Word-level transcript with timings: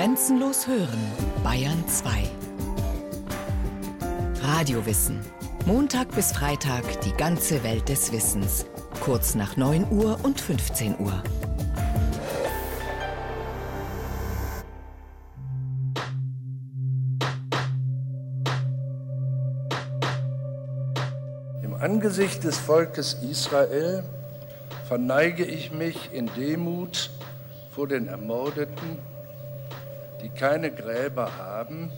Grenzenlos 0.00 0.66
hören, 0.66 0.98
Bayern 1.44 1.86
2. 1.86 2.22
Radiowissen. 4.42 5.20
Montag 5.66 6.10
bis 6.14 6.32
Freitag 6.32 7.02
die 7.02 7.12
ganze 7.12 7.62
Welt 7.64 7.86
des 7.90 8.10
Wissens. 8.10 8.64
Kurz 9.02 9.34
nach 9.34 9.58
9 9.58 9.92
Uhr 9.92 10.18
und 10.22 10.40
15 10.40 10.98
Uhr. 11.00 11.22
Im 21.62 21.74
Angesicht 21.74 22.42
des 22.44 22.56
Volkes 22.56 23.18
Israel 23.22 24.02
verneige 24.88 25.44
ich 25.44 25.72
mich 25.72 26.10
in 26.14 26.30
Demut 26.34 27.10
vor 27.74 27.86
den 27.86 28.08
Ermordeten, 28.08 29.09
die 30.22 30.28
keine 30.28 30.70
Gräber 30.70 31.36
haben, 31.36 31.90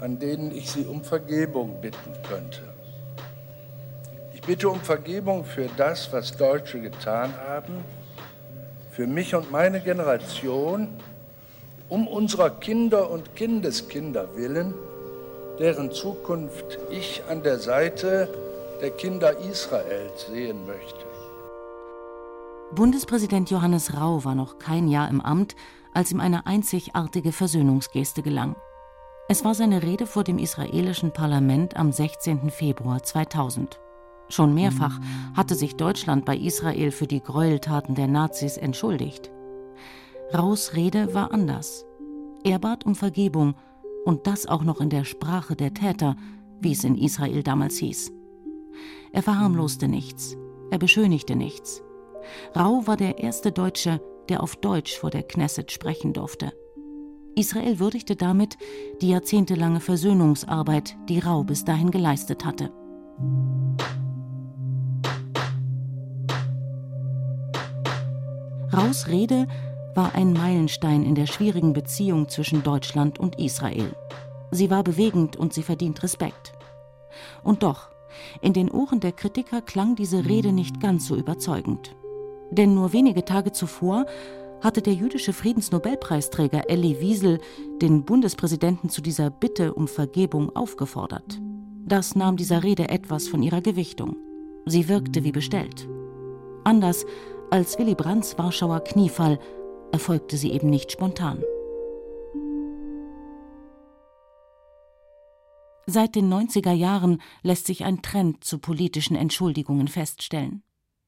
an 0.00 0.18
denen 0.18 0.54
ich 0.54 0.70
sie 0.70 0.84
um 0.84 1.02
Vergebung 1.02 1.80
bitten 1.80 2.12
könnte. 2.28 2.62
Ich 4.34 4.42
bitte 4.42 4.68
um 4.68 4.80
Vergebung 4.80 5.44
für 5.44 5.68
das, 5.76 6.12
was 6.12 6.36
Deutsche 6.36 6.80
getan 6.80 7.32
haben, 7.46 7.84
für 8.90 9.06
mich 9.06 9.34
und 9.34 9.50
meine 9.50 9.80
Generation, 9.80 10.88
um 11.88 12.08
unserer 12.08 12.50
Kinder 12.50 13.10
und 13.10 13.36
Kindeskinder 13.36 14.36
willen, 14.36 14.74
deren 15.58 15.92
Zukunft 15.92 16.78
ich 16.90 17.22
an 17.28 17.42
der 17.42 17.58
Seite 17.58 18.28
der 18.80 18.90
Kinder 18.90 19.38
Israels 19.38 20.26
sehen 20.26 20.66
möchte. 20.66 21.04
Bundespräsident 22.74 23.50
Johannes 23.50 23.94
Rau 23.94 24.24
war 24.24 24.34
noch 24.34 24.58
kein 24.58 24.88
Jahr 24.88 25.08
im 25.08 25.20
Amt, 25.20 25.54
als 25.92 26.12
ihm 26.12 26.20
eine 26.20 26.46
einzigartige 26.46 27.32
Versöhnungsgeste 27.32 28.22
gelang. 28.22 28.56
Es 29.28 29.44
war 29.44 29.54
seine 29.54 29.82
Rede 29.82 30.06
vor 30.06 30.24
dem 30.24 30.38
israelischen 30.38 31.12
Parlament 31.12 31.76
am 31.76 31.92
16. 31.92 32.50
Februar 32.50 33.02
2000. 33.02 33.80
Schon 34.28 34.54
mehrfach 34.54 34.98
hatte 35.34 35.54
sich 35.54 35.76
Deutschland 35.76 36.24
bei 36.24 36.36
Israel 36.36 36.90
für 36.90 37.06
die 37.06 37.22
Gräueltaten 37.22 37.94
der 37.94 38.08
Nazis 38.08 38.56
entschuldigt. 38.56 39.30
Raus 40.34 40.72
Rede 40.74 41.14
war 41.14 41.32
anders. 41.32 41.84
Er 42.42 42.58
bat 42.58 42.86
um 42.86 42.94
Vergebung 42.94 43.54
und 44.04 44.26
das 44.26 44.46
auch 44.46 44.64
noch 44.64 44.80
in 44.80 44.90
der 44.90 45.04
Sprache 45.04 45.54
der 45.54 45.74
Täter, 45.74 46.16
wie 46.60 46.72
es 46.72 46.84
in 46.84 46.96
Israel 46.96 47.42
damals 47.42 47.76
hieß. 47.76 48.12
Er 49.12 49.22
verharmloste 49.22 49.88
nichts, 49.88 50.36
er 50.70 50.78
beschönigte 50.78 51.36
nichts. 51.36 51.82
Rau 52.56 52.86
war 52.86 52.96
der 52.96 53.18
erste 53.18 53.52
Deutsche, 53.52 54.00
der 54.28 54.42
auf 54.42 54.56
Deutsch 54.56 54.96
vor 54.98 55.10
der 55.10 55.22
Knesset 55.22 55.72
sprechen 55.72 56.12
durfte. 56.12 56.52
Israel 57.34 57.78
würdigte 57.78 58.14
damit 58.14 58.58
die 59.00 59.08
jahrzehntelange 59.08 59.80
Versöhnungsarbeit, 59.80 60.96
die 61.08 61.18
Rau 61.18 61.44
bis 61.44 61.64
dahin 61.64 61.90
geleistet 61.90 62.44
hatte. 62.44 62.70
Raus 68.72 69.08
Rede 69.08 69.46
war 69.94 70.14
ein 70.14 70.32
Meilenstein 70.32 71.02
in 71.04 71.14
der 71.14 71.26
schwierigen 71.26 71.72
Beziehung 71.72 72.28
zwischen 72.28 72.62
Deutschland 72.62 73.18
und 73.18 73.38
Israel. 73.38 73.94
Sie 74.50 74.70
war 74.70 74.82
bewegend 74.82 75.36
und 75.36 75.52
sie 75.52 75.62
verdient 75.62 76.02
Respekt. 76.02 76.52
Und 77.42 77.62
doch, 77.62 77.90
in 78.40 78.52
den 78.52 78.70
Ohren 78.70 79.00
der 79.00 79.12
Kritiker 79.12 79.60
klang 79.62 79.96
diese 79.96 80.26
Rede 80.26 80.52
nicht 80.52 80.80
ganz 80.80 81.06
so 81.06 81.16
überzeugend. 81.16 81.94
Denn 82.52 82.74
nur 82.74 82.92
wenige 82.92 83.24
Tage 83.24 83.52
zuvor 83.52 84.04
hatte 84.60 84.82
der 84.82 84.92
jüdische 84.92 85.32
Friedensnobelpreisträger 85.32 86.68
Elie 86.68 87.00
Wiesel 87.00 87.40
den 87.80 88.04
Bundespräsidenten 88.04 88.90
zu 88.90 89.00
dieser 89.00 89.30
Bitte 89.30 89.74
um 89.74 89.88
Vergebung 89.88 90.54
aufgefordert. 90.54 91.40
Das 91.84 92.14
nahm 92.14 92.36
dieser 92.36 92.62
Rede 92.62 92.88
etwas 92.88 93.26
von 93.26 93.42
ihrer 93.42 93.60
Gewichtung. 93.62 94.16
Sie 94.66 94.88
wirkte 94.88 95.24
wie 95.24 95.32
bestellt. 95.32 95.88
Anders 96.62 97.04
als 97.50 97.78
Willy 97.78 97.94
Brandts 97.94 98.38
Warschauer 98.38 98.80
Kniefall 98.80 99.40
erfolgte 99.90 100.36
sie 100.36 100.52
eben 100.52 100.70
nicht 100.70 100.92
spontan. 100.92 101.42
Seit 105.86 106.14
den 106.14 106.32
90er 106.32 106.72
Jahren 106.72 107.20
lässt 107.42 107.66
sich 107.66 107.84
ein 107.84 108.02
Trend 108.02 108.44
zu 108.44 108.58
politischen 108.58 109.16
Entschuldigungen 109.16 109.88
feststellen. 109.88 110.62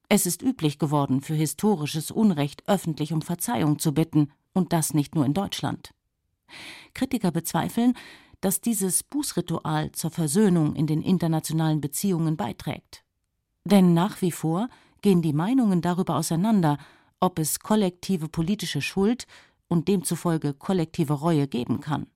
Es 0.09 0.25
ist 0.25 0.41
üblich 0.41 0.79
geworden, 0.79 1.21
für 1.21 1.33
historisches 1.33 2.11
Unrecht 2.11 2.67
öffentlich 2.67 3.13
um 3.13 3.21
Verzeihung 3.21 3.79
zu 3.79 3.93
bitten, 3.93 4.31
und 4.53 4.71
das 4.71 4.93
nicht 4.93 5.15
nur 5.15 5.25
in 5.25 5.33
Deutschland. 5.33 5.91
Kritiker 6.93 7.31
bezweifeln, 7.31 7.93
dass 8.41 8.61
dieses 8.61 9.03
Bußritual 9.03 9.91
zur 9.91 10.11
Versöhnung 10.11 10.75
in 10.75 10.87
den 10.87 11.01
internationalen 11.01 11.81
Beziehungen 11.81 12.37
beiträgt. 12.37 13.03
Denn 13.65 13.93
nach 13.93 14.21
wie 14.21 14.31
vor 14.31 14.69
gehen 15.01 15.21
die 15.21 15.33
Meinungen 15.33 15.81
darüber 15.81 16.15
auseinander, 16.15 16.77
ob 17.19 17.39
es 17.39 17.59
kollektive 17.59 18.29
politische 18.29 18.81
Schuld 18.81 19.27
und 19.67 19.87
demzufolge 19.87 20.53
kollektive 20.53 21.13
Reue 21.13 21.47
geben 21.47 21.79
kann. 21.79 22.07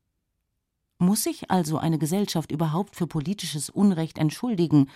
Muss 1.00 1.24
sich 1.24 1.50
also 1.50 1.78
eine 1.78 1.98
Gesellschaft 1.98 2.52
überhaupt 2.52 2.96
für 2.96 3.08
politisches 3.08 3.70
Unrecht 3.70 4.18
entschuldigen, 4.18 4.90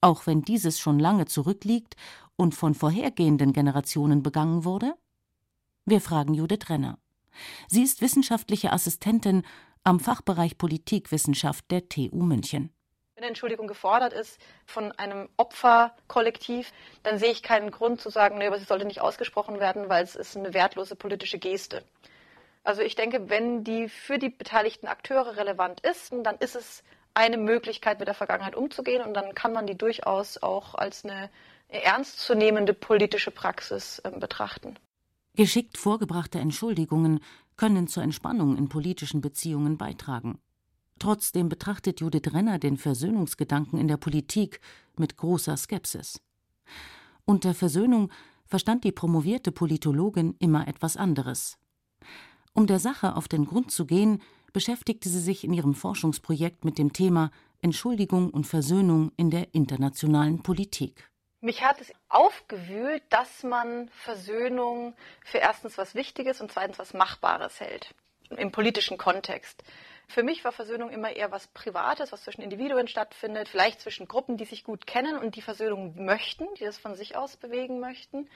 auch 0.00 0.26
wenn 0.26 0.42
dieses 0.42 0.78
schon 0.78 0.98
lange 0.98 1.26
zurückliegt 1.26 1.96
und 2.36 2.54
von 2.54 2.74
vorhergehenden 2.74 3.52
Generationen 3.52 4.22
begangen 4.22 4.64
wurde? 4.64 4.94
Wir 5.84 6.00
fragen 6.00 6.34
Judith 6.34 6.68
Renner. 6.68 6.98
Sie 7.68 7.82
ist 7.82 8.00
wissenschaftliche 8.00 8.72
Assistentin 8.72 9.42
am 9.84 10.00
Fachbereich 10.00 10.58
Politikwissenschaft 10.58 11.70
der 11.70 11.88
TU 11.88 12.22
München 12.22 12.70
wenn 13.20 13.28
Entschuldigung 13.28 13.66
gefordert 13.66 14.14
ist 14.14 14.40
von 14.64 14.92
einem 14.92 15.28
Opferkollektiv, 15.36 16.72
dann 17.02 17.18
sehe 17.18 17.30
ich 17.30 17.42
keinen 17.42 17.70
Grund 17.70 18.00
zu 18.00 18.08
sagen, 18.08 18.38
nee, 18.38 18.46
aber 18.46 18.58
sie 18.58 18.64
sollte 18.64 18.86
nicht 18.86 19.02
ausgesprochen 19.02 19.60
werden, 19.60 19.90
weil 19.90 20.02
es 20.02 20.16
ist 20.16 20.36
eine 20.36 20.54
wertlose 20.54 20.96
politische 20.96 21.38
Geste. 21.38 21.84
Also 22.64 22.80
ich 22.82 22.94
denke, 22.94 23.28
wenn 23.28 23.62
die 23.62 23.88
für 23.88 24.18
die 24.18 24.30
beteiligten 24.30 24.86
Akteure 24.86 25.36
relevant 25.36 25.80
ist, 25.80 26.12
dann 26.22 26.36
ist 26.36 26.56
es 26.56 26.82
eine 27.14 27.38
Möglichkeit, 27.38 27.98
mit 27.98 28.08
der 28.08 28.14
Vergangenheit 28.14 28.56
umzugehen 28.56 29.02
und 29.02 29.14
dann 29.14 29.34
kann 29.34 29.52
man 29.52 29.66
die 29.66 29.76
durchaus 29.76 30.42
auch 30.42 30.74
als 30.74 31.04
eine 31.04 31.30
ernstzunehmende 31.68 32.74
politische 32.74 33.30
Praxis 33.30 34.00
äh, 34.00 34.10
betrachten. 34.10 34.76
Geschickt 35.34 35.78
vorgebrachte 35.78 36.38
Entschuldigungen 36.38 37.20
können 37.56 37.86
zur 37.88 38.02
Entspannung 38.02 38.56
in 38.56 38.68
politischen 38.68 39.20
Beziehungen 39.20 39.78
beitragen. 39.78 40.40
Trotzdem 40.98 41.48
betrachtet 41.48 42.00
Judith 42.00 42.32
Renner 42.32 42.58
den 42.58 42.76
Versöhnungsgedanken 42.76 43.78
in 43.78 43.88
der 43.88 43.96
Politik 43.96 44.60
mit 44.96 45.16
großer 45.16 45.56
Skepsis. 45.56 46.20
Unter 47.24 47.54
Versöhnung 47.54 48.10
verstand 48.44 48.84
die 48.84 48.92
promovierte 48.92 49.52
Politologin 49.52 50.34
immer 50.40 50.68
etwas 50.68 50.96
anderes. 50.96 51.56
Um 52.52 52.66
der 52.66 52.80
Sache 52.80 53.16
auf 53.16 53.28
den 53.28 53.46
Grund 53.46 53.70
zu 53.70 53.86
gehen, 53.86 54.20
beschäftigte 54.52 55.08
sie 55.08 55.20
sich 55.20 55.44
in 55.44 55.52
ihrem 55.52 55.74
Forschungsprojekt 55.74 56.64
mit 56.64 56.78
dem 56.78 56.92
Thema 56.92 57.30
Entschuldigung 57.62 58.30
und 58.30 58.46
Versöhnung 58.46 59.12
in 59.16 59.30
der 59.30 59.54
internationalen 59.54 60.42
Politik. 60.42 61.10
Mich 61.40 61.62
hat 61.64 61.80
es 61.80 61.92
aufgewühlt, 62.08 63.02
dass 63.08 63.42
man 63.42 63.88
Versöhnung 63.90 64.94
für 65.24 65.38
erstens 65.38 65.78
was 65.78 65.94
Wichtiges 65.94 66.40
und 66.40 66.52
zweitens 66.52 66.78
was 66.78 66.92
Machbares 66.92 67.60
hält 67.60 67.94
im 68.36 68.52
politischen 68.52 68.98
Kontext. 68.98 69.62
Für 70.08 70.22
mich 70.22 70.44
war 70.44 70.52
Versöhnung 70.52 70.90
immer 70.90 71.14
eher 71.14 71.30
was 71.30 71.46
Privates, 71.48 72.12
was 72.12 72.24
zwischen 72.24 72.42
Individuen 72.42 72.88
stattfindet, 72.88 73.48
vielleicht 73.48 73.80
zwischen 73.80 74.08
Gruppen, 74.08 74.36
die 74.36 74.44
sich 74.44 74.64
gut 74.64 74.86
kennen 74.86 75.16
und 75.16 75.36
die 75.36 75.42
Versöhnung 75.42 76.04
möchten, 76.04 76.46
die 76.58 76.64
das 76.64 76.78
von 76.78 76.96
sich 76.96 77.16
aus 77.16 77.36
bewegen 77.36 77.80
möchten. 77.80 78.28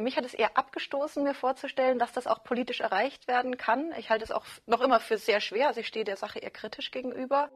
Mich 0.00 0.16
hat 0.16 0.24
es 0.24 0.32
eher 0.32 0.56
abgestoßen, 0.56 1.22
mir 1.22 1.34
vorzustellen, 1.34 1.98
dass 1.98 2.12
das 2.12 2.26
auch 2.26 2.42
politisch 2.42 2.80
erreicht 2.80 3.28
werden 3.28 3.58
kann. 3.58 3.92
Ich 3.98 4.08
halte 4.08 4.24
es 4.24 4.30
auch 4.30 4.44
noch 4.66 4.80
immer 4.80 4.98
für 4.98 5.18
sehr 5.18 5.40
schwer. 5.40 5.68
Also 5.68 5.80
ich 5.80 5.86
stehe 5.86 6.06
der 6.06 6.16
Sache 6.16 6.38
eher 6.38 6.50
kritisch 6.50 6.90
gegenüber. 6.90 7.50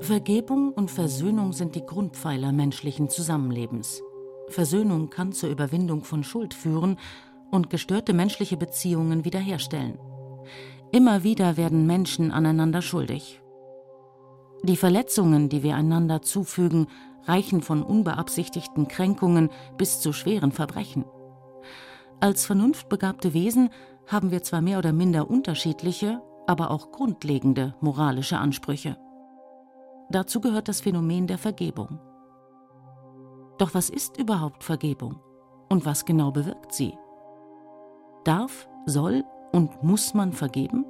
Vergebung 0.00 0.72
und 0.72 0.90
Versöhnung 0.90 1.52
sind 1.52 1.74
die 1.74 1.84
Grundpfeiler 1.84 2.50
menschlichen 2.50 3.10
Zusammenlebens. 3.10 4.02
Versöhnung 4.48 5.10
kann 5.10 5.32
zur 5.32 5.50
Überwindung 5.50 6.02
von 6.02 6.24
Schuld 6.24 6.54
führen 6.54 6.98
und 7.50 7.68
gestörte 7.68 8.14
menschliche 8.14 8.56
Beziehungen 8.56 9.24
wiederherstellen. 9.24 9.98
Immer 10.92 11.22
wieder 11.22 11.56
werden 11.56 11.86
Menschen 11.86 12.32
aneinander 12.32 12.82
schuldig. 12.82 13.40
Die 14.62 14.76
Verletzungen, 14.76 15.48
die 15.48 15.62
wir 15.62 15.76
einander 15.76 16.22
zufügen, 16.22 16.86
reichen 17.24 17.62
von 17.62 17.82
unbeabsichtigten 17.82 18.88
Kränkungen 18.88 19.50
bis 19.76 20.00
zu 20.00 20.12
schweren 20.12 20.52
Verbrechen. 20.52 21.04
Als 22.20 22.46
vernunftbegabte 22.46 23.34
Wesen 23.34 23.70
haben 24.06 24.30
wir 24.30 24.42
zwar 24.42 24.60
mehr 24.60 24.78
oder 24.78 24.92
minder 24.92 25.30
unterschiedliche, 25.30 26.22
aber 26.46 26.70
auch 26.70 26.92
grundlegende 26.92 27.74
moralische 27.80 28.38
Ansprüche. 28.38 28.96
Dazu 30.10 30.40
gehört 30.40 30.68
das 30.68 30.80
Phänomen 30.80 31.26
der 31.26 31.38
Vergebung. 31.38 31.98
Doch 33.58 33.74
was 33.74 33.90
ist 33.90 34.18
überhaupt 34.18 34.64
Vergebung? 34.64 35.20
Und 35.68 35.86
was 35.86 36.04
genau 36.04 36.30
bewirkt 36.32 36.74
sie? 36.74 36.96
Darf, 38.24 38.68
soll 38.86 39.24
Und 39.52 39.82
muss 39.82 40.14
man 40.14 40.32
vergeben? 40.32 40.84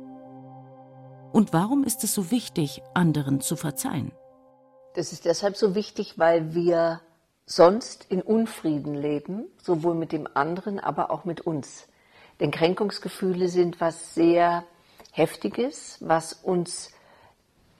Und 1.32 1.52
warum 1.52 1.82
ist 1.82 2.04
es 2.04 2.14
so 2.14 2.30
wichtig, 2.30 2.82
anderen 2.94 3.40
zu 3.40 3.56
verzeihen? 3.56 4.12
Das 4.94 5.12
ist 5.12 5.24
deshalb 5.24 5.56
so 5.56 5.74
wichtig, 5.74 6.18
weil 6.18 6.54
wir 6.54 7.00
sonst 7.46 8.06
in 8.10 8.20
Unfrieden 8.20 8.94
leben, 8.94 9.46
sowohl 9.62 9.94
mit 9.94 10.12
dem 10.12 10.28
anderen, 10.34 10.78
aber 10.78 11.10
auch 11.10 11.24
mit 11.24 11.40
uns. 11.40 11.88
Denn 12.40 12.50
Kränkungsgefühle 12.50 13.48
sind 13.48 13.80
was 13.80 14.14
sehr 14.14 14.64
Heftiges, 15.12 15.98
was 16.00 16.32
uns 16.32 16.90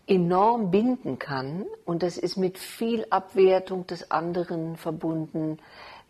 enorm 0.06 0.70
binden 0.70 1.18
kann. 1.18 1.64
Und 1.84 2.02
das 2.02 2.16
ist 2.16 2.36
mit 2.36 2.58
viel 2.58 3.06
Abwertung 3.10 3.86
des 3.86 4.10
anderen 4.10 4.76
verbunden, 4.76 5.58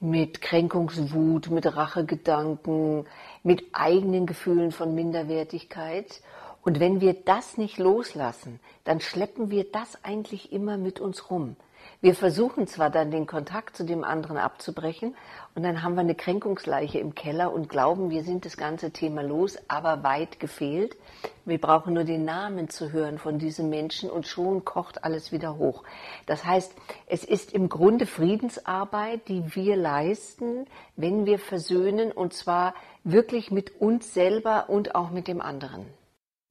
mit 0.00 0.40
Kränkungswut, 0.40 1.50
mit 1.50 1.76
Rachegedanken, 1.76 3.06
mit 3.42 3.66
eigenen 3.72 4.26
Gefühlen 4.26 4.72
von 4.72 4.94
Minderwertigkeit. 4.94 6.20
Und 6.62 6.78
wenn 6.78 7.00
wir 7.00 7.14
das 7.14 7.58
nicht 7.58 7.78
loslassen, 7.78 8.60
dann 8.84 9.00
schleppen 9.00 9.50
wir 9.50 9.64
das 9.70 10.04
eigentlich 10.04 10.52
immer 10.52 10.78
mit 10.78 11.00
uns 11.00 11.30
rum. 11.30 11.56
Wir 12.00 12.14
versuchen 12.14 12.66
zwar 12.68 12.90
dann 12.90 13.10
den 13.10 13.26
Kontakt 13.26 13.76
zu 13.76 13.84
dem 13.84 14.04
anderen 14.04 14.36
abzubrechen 14.36 15.16
und 15.54 15.64
dann 15.64 15.82
haben 15.82 15.94
wir 15.94 16.00
eine 16.00 16.14
Kränkungsleiche 16.14 16.98
im 16.98 17.14
Keller 17.14 17.52
und 17.52 17.68
glauben, 17.68 18.10
wir 18.10 18.22
sind 18.22 18.44
das 18.44 18.56
ganze 18.56 18.92
Thema 18.92 19.22
los, 19.22 19.58
aber 19.66 20.04
weit 20.04 20.38
gefehlt. 20.38 20.96
Wir 21.44 21.60
brauchen 21.60 21.94
nur 21.94 22.04
den 22.04 22.24
Namen 22.24 22.68
zu 22.68 22.92
hören 22.92 23.18
von 23.18 23.38
diesem 23.38 23.68
Menschen 23.68 24.10
und 24.10 24.26
schon 24.28 24.64
kocht 24.64 25.04
alles 25.04 25.32
wieder 25.32 25.58
hoch. 25.58 25.82
Das 26.26 26.44
heißt, 26.44 26.72
es 27.06 27.24
ist 27.24 27.52
im 27.52 27.68
Grunde 27.68 28.06
Friedensarbeit, 28.06 29.28
die 29.28 29.54
wir 29.54 29.76
leisten, 29.76 30.66
wenn 30.96 31.26
wir 31.26 31.38
versöhnen 31.38 32.12
und 32.12 32.32
zwar 32.32 32.74
wirklich 33.04 33.50
mit 33.50 33.80
uns 33.80 34.14
selber 34.14 34.68
und 34.68 34.94
auch 34.94 35.10
mit 35.10 35.26
dem 35.26 35.40
anderen. 35.40 35.86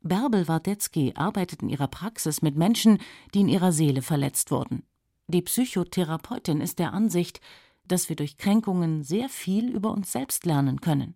Bärbel 0.03 0.47
Wardetzky 0.47 1.13
arbeitet 1.15 1.61
in 1.61 1.69
ihrer 1.69 1.87
Praxis 1.87 2.41
mit 2.41 2.55
Menschen, 2.55 2.97
die 3.33 3.41
in 3.41 3.47
ihrer 3.47 3.71
Seele 3.71 4.01
verletzt 4.01 4.49
wurden. 4.49 4.83
Die 5.27 5.43
Psychotherapeutin 5.43 6.59
ist 6.59 6.79
der 6.79 6.93
Ansicht, 6.93 7.39
dass 7.87 8.09
wir 8.09 8.15
durch 8.15 8.37
Kränkungen 8.37 9.03
sehr 9.03 9.29
viel 9.29 9.69
über 9.69 9.91
uns 9.91 10.11
selbst 10.11 10.45
lernen 10.45 10.81
können. 10.81 11.15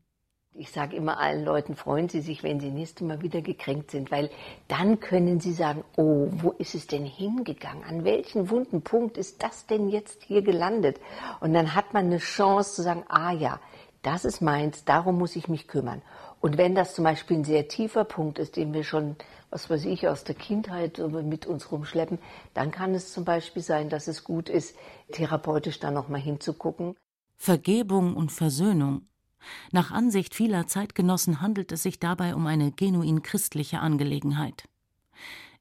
Ich 0.57 0.71
sage 0.71 0.95
immer 0.95 1.19
allen 1.19 1.43
Leuten, 1.43 1.75
freuen 1.75 2.07
Sie 2.07 2.21
sich, 2.21 2.43
wenn 2.43 2.61
Sie 2.61 2.71
nächstes 2.71 3.05
Mal 3.05 3.21
wieder 3.21 3.41
gekränkt 3.41 3.91
sind, 3.91 4.09
weil 4.09 4.29
dann 4.69 5.01
können 5.01 5.41
Sie 5.41 5.51
sagen, 5.51 5.83
oh, 5.97 6.27
wo 6.31 6.51
ist 6.51 6.75
es 6.75 6.87
denn 6.87 7.05
hingegangen? 7.05 7.83
An 7.83 8.05
welchem 8.05 8.49
wunden 8.49 8.81
Punkt 8.81 9.17
ist 9.17 9.43
das 9.43 9.65
denn 9.65 9.89
jetzt 9.89 10.23
hier 10.23 10.43
gelandet? 10.43 11.01
Und 11.41 11.53
dann 11.53 11.75
hat 11.75 11.93
man 11.93 12.05
eine 12.05 12.19
Chance 12.19 12.75
zu 12.75 12.83
sagen, 12.83 13.03
ah 13.09 13.33
ja, 13.33 13.59
das 14.01 14.23
ist 14.23 14.39
meins, 14.39 14.85
darum 14.85 15.17
muss 15.17 15.35
ich 15.35 15.49
mich 15.49 15.67
kümmern. 15.67 16.03
Und 16.45 16.59
wenn 16.59 16.75
das 16.75 16.93
zum 16.93 17.05
Beispiel 17.05 17.37
ein 17.37 17.43
sehr 17.43 17.67
tiefer 17.67 18.03
Punkt 18.03 18.37
ist, 18.37 18.55
den 18.55 18.71
wir 18.71 18.83
schon 18.83 19.15
was 19.49 19.67
weiß 19.67 19.85
ich, 19.85 20.07
aus 20.07 20.23
der 20.25 20.35
Kindheit 20.35 20.99
mit 21.23 21.47
uns 21.47 21.71
rumschleppen, 21.71 22.19
dann 22.53 22.69
kann 22.69 22.93
es 22.93 23.11
zum 23.11 23.25
Beispiel 23.25 23.63
sein, 23.63 23.89
dass 23.89 24.07
es 24.07 24.23
gut 24.23 24.47
ist, 24.47 24.75
therapeutisch 25.11 25.79
da 25.79 25.89
nochmal 25.89 26.21
hinzugucken. 26.21 26.95
Vergebung 27.35 28.15
und 28.15 28.31
Versöhnung. 28.31 29.07
Nach 29.71 29.89
Ansicht 29.89 30.35
vieler 30.35 30.67
Zeitgenossen 30.67 31.41
handelt 31.41 31.71
es 31.71 31.81
sich 31.81 31.99
dabei 31.99 32.35
um 32.35 32.45
eine 32.45 32.71
genuin 32.71 33.23
christliche 33.23 33.79
Angelegenheit. 33.79 34.69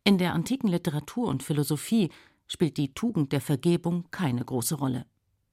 In 0.04 0.18
der 0.18 0.34
antiken 0.34 0.68
Literatur 0.68 1.28
und 1.28 1.42
Philosophie 1.42 2.10
spielt 2.46 2.76
die 2.76 2.92
Tugend 2.92 3.32
der 3.32 3.40
Vergebung 3.40 4.04
keine 4.10 4.44
große 4.44 4.74
Rolle. 4.74 5.06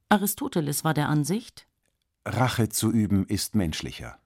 Aristoteles 0.09 0.83
war 0.83 0.93
der 0.93 1.07
Ansicht, 1.07 1.67
Rache 2.25 2.67
zu 2.67 2.91
üben 2.91 3.25
ist 3.27 3.55
menschlicher. 3.55 4.20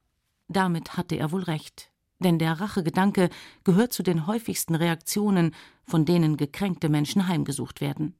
Damit 0.47 0.97
hatte 0.97 1.15
er 1.15 1.31
wohl 1.31 1.43
recht 1.43 1.91
denn 2.19 2.39
der 2.39 2.59
Rachegedanke 2.59 3.29
gehört 3.63 3.93
zu 3.93 4.03
den 4.03 4.27
häufigsten 4.27 4.75
Reaktionen, 4.75 5.53
von 5.83 6.05
denen 6.05 6.37
gekränkte 6.37 6.89
Menschen 6.89 7.27
heimgesucht 7.27 7.81
werden. 7.81 8.15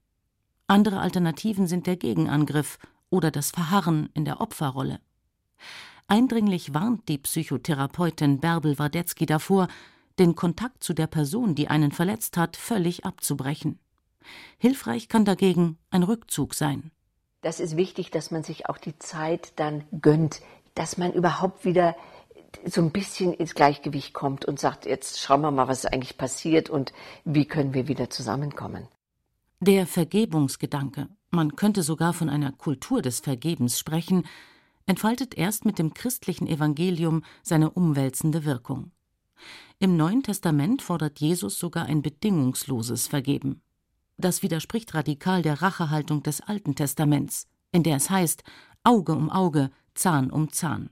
Andere 0.66 1.00
Alternativen 1.00 1.66
sind 1.66 1.86
der 1.86 1.96
Gegenangriff 1.96 2.78
oder 3.10 3.30
das 3.30 3.50
Verharren 3.50 4.08
in 4.14 4.24
der 4.24 4.40
Opferrolle. 4.40 5.00
Eindringlich 6.08 6.74
warnt 6.74 7.08
die 7.08 7.18
Psychotherapeutin 7.18 8.40
Bärbel 8.40 8.78
Wardetzky 8.78 9.26
davor, 9.26 9.68
den 10.18 10.34
Kontakt 10.34 10.82
zu 10.82 10.92
der 10.92 11.06
Person, 11.06 11.54
die 11.54 11.68
einen 11.68 11.92
verletzt 11.92 12.36
hat, 12.36 12.56
völlig 12.56 13.04
abzubrechen. 13.04 13.78
Hilfreich 14.58 15.08
kann 15.08 15.24
dagegen 15.24 15.78
ein 15.90 16.02
Rückzug 16.02 16.54
sein. 16.54 16.90
Das 17.42 17.60
ist 17.60 17.76
wichtig, 17.76 18.10
dass 18.10 18.30
man 18.30 18.42
sich 18.42 18.68
auch 18.68 18.78
die 18.78 18.98
Zeit 18.98 19.52
dann 19.56 19.84
gönnt, 20.00 20.40
dass 20.74 20.96
man 20.96 21.12
überhaupt 21.12 21.64
wieder 21.64 21.96
so 22.64 22.80
ein 22.80 22.90
bisschen 22.90 23.32
ins 23.32 23.54
Gleichgewicht 23.54 24.12
kommt 24.12 24.44
und 24.44 24.58
sagt, 24.58 24.86
jetzt 24.86 25.20
schauen 25.20 25.40
wir 25.42 25.50
mal, 25.50 25.68
was 25.68 25.86
eigentlich 25.86 26.16
passiert 26.16 26.70
und 26.70 26.92
wie 27.24 27.44
können 27.44 27.74
wir 27.74 27.88
wieder 27.88 28.10
zusammenkommen. 28.10 28.88
Der 29.60 29.86
Vergebungsgedanke, 29.86 31.08
man 31.30 31.56
könnte 31.56 31.82
sogar 31.82 32.12
von 32.12 32.28
einer 32.28 32.52
Kultur 32.52 33.02
des 33.02 33.20
Vergebens 33.20 33.78
sprechen, 33.78 34.24
entfaltet 34.86 35.36
erst 35.36 35.64
mit 35.64 35.78
dem 35.78 35.94
christlichen 35.94 36.46
Evangelium 36.46 37.22
seine 37.42 37.70
umwälzende 37.70 38.44
Wirkung. 38.44 38.92
Im 39.78 39.96
Neuen 39.96 40.22
Testament 40.22 40.82
fordert 40.82 41.20
Jesus 41.20 41.58
sogar 41.58 41.86
ein 41.86 42.02
bedingungsloses 42.02 43.06
Vergeben. 43.06 43.62
Das 44.16 44.42
widerspricht 44.42 44.94
radikal 44.94 45.42
der 45.42 45.60
Rachehaltung 45.60 46.22
des 46.22 46.40
Alten 46.40 46.74
Testaments, 46.74 47.46
in 47.72 47.82
der 47.82 47.96
es 47.96 48.08
heißt 48.08 48.44
Auge 48.84 49.12
um 49.12 49.30
Auge, 49.30 49.70
Zahn 49.94 50.30
um 50.30 50.52
Zahn. 50.52 50.90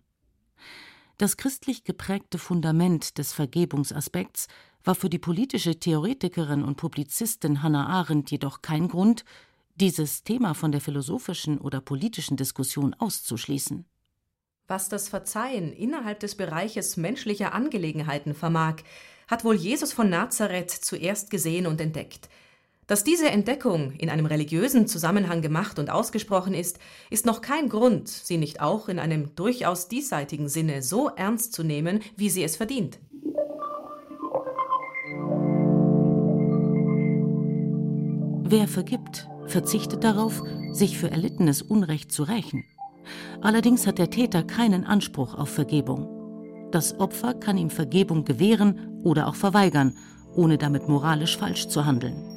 Das 1.18 1.36
christlich 1.36 1.84
geprägte 1.84 2.38
Fundament 2.38 3.18
des 3.18 3.32
Vergebungsaspekts 3.32 4.48
war 4.82 4.94
für 4.94 5.08
die 5.08 5.18
politische 5.18 5.78
Theoretikerin 5.78 6.62
und 6.62 6.76
Publizistin 6.76 7.62
Hannah 7.62 7.86
Arendt 7.86 8.30
jedoch 8.30 8.62
kein 8.62 8.88
Grund, 8.88 9.24
dieses 9.76 10.24
Thema 10.24 10.54
von 10.54 10.72
der 10.72 10.80
philosophischen 10.80 11.58
oder 11.58 11.80
politischen 11.80 12.36
Diskussion 12.36 12.94
auszuschließen. 12.94 13.84
Was 14.66 14.88
das 14.88 15.08
Verzeihen 15.08 15.72
innerhalb 15.72 16.20
des 16.20 16.36
Bereiches 16.36 16.96
menschlicher 16.96 17.52
Angelegenheiten 17.52 18.34
vermag, 18.34 18.76
hat 19.28 19.44
wohl 19.44 19.54
Jesus 19.54 19.92
von 19.92 20.10
Nazareth 20.10 20.70
zuerst 20.70 21.30
gesehen 21.30 21.66
und 21.66 21.80
entdeckt– 21.80 22.28
dass 22.86 23.04
diese 23.04 23.30
Entdeckung 23.30 23.92
in 23.92 24.10
einem 24.10 24.26
religiösen 24.26 24.86
Zusammenhang 24.86 25.42
gemacht 25.42 25.78
und 25.78 25.90
ausgesprochen 25.90 26.54
ist, 26.54 26.78
ist 27.10 27.26
noch 27.26 27.40
kein 27.40 27.68
Grund, 27.68 28.08
sie 28.08 28.36
nicht 28.36 28.60
auch 28.60 28.88
in 28.88 28.98
einem 28.98 29.34
durchaus 29.34 29.88
diesseitigen 29.88 30.48
Sinne 30.48 30.82
so 30.82 31.08
ernst 31.08 31.52
zu 31.52 31.62
nehmen, 31.62 32.00
wie 32.16 32.30
sie 32.30 32.44
es 32.44 32.56
verdient. 32.56 32.98
Wer 38.46 38.68
vergibt, 38.68 39.28
verzichtet 39.46 40.04
darauf, 40.04 40.42
sich 40.72 40.98
für 40.98 41.10
erlittenes 41.10 41.62
Unrecht 41.62 42.12
zu 42.12 42.24
rächen. 42.24 42.64
Allerdings 43.40 43.86
hat 43.86 43.98
der 43.98 44.10
Täter 44.10 44.42
keinen 44.42 44.84
Anspruch 44.84 45.34
auf 45.34 45.48
Vergebung. 45.48 46.68
Das 46.70 46.98
Opfer 46.98 47.34
kann 47.34 47.56
ihm 47.56 47.70
Vergebung 47.70 48.24
gewähren 48.24 49.00
oder 49.02 49.28
auch 49.28 49.34
verweigern, 49.34 49.96
ohne 50.34 50.58
damit 50.58 50.88
moralisch 50.88 51.36
falsch 51.36 51.68
zu 51.68 51.84
handeln. 51.84 52.33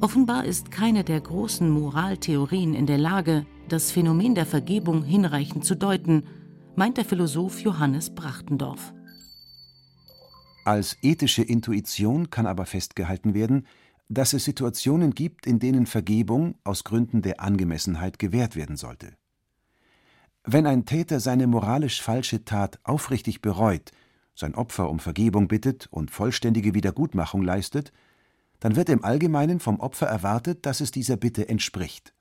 Offenbar 0.00 0.44
ist 0.44 0.70
keine 0.70 1.02
der 1.02 1.20
großen 1.20 1.68
Moraltheorien 1.68 2.72
in 2.72 2.86
der 2.86 2.98
Lage, 2.98 3.46
das 3.68 3.90
Phänomen 3.90 4.36
der 4.36 4.46
Vergebung 4.46 5.02
hinreichend 5.02 5.64
zu 5.64 5.74
deuten, 5.74 6.22
meint 6.76 6.98
der 6.98 7.04
Philosoph 7.04 7.60
Johannes 7.60 8.14
Brachtendorf. 8.14 8.94
Als 10.64 10.96
ethische 11.02 11.42
Intuition 11.42 12.30
kann 12.30 12.46
aber 12.46 12.64
festgehalten 12.64 13.34
werden, 13.34 13.66
dass 14.08 14.34
es 14.34 14.44
Situationen 14.44 15.14
gibt, 15.14 15.48
in 15.48 15.58
denen 15.58 15.86
Vergebung 15.86 16.54
aus 16.62 16.84
Gründen 16.84 17.20
der 17.20 17.40
Angemessenheit 17.40 18.20
gewährt 18.20 18.54
werden 18.54 18.76
sollte. 18.76 19.14
Wenn 20.44 20.66
ein 20.66 20.84
Täter 20.84 21.18
seine 21.18 21.48
moralisch 21.48 22.00
falsche 22.00 22.44
Tat 22.44 22.78
aufrichtig 22.84 23.42
bereut, 23.42 23.90
sein 24.36 24.54
Opfer 24.54 24.88
um 24.88 25.00
Vergebung 25.00 25.48
bittet 25.48 25.88
und 25.90 26.12
vollständige 26.12 26.72
Wiedergutmachung 26.72 27.42
leistet, 27.42 27.92
dann 28.60 28.76
wird 28.76 28.88
im 28.88 29.04
Allgemeinen 29.04 29.60
vom 29.60 29.80
Opfer 29.80 30.06
erwartet, 30.06 30.66
dass 30.66 30.80
es 30.80 30.90
dieser 30.90 31.16
Bitte 31.16 31.48
entspricht. 31.48 32.12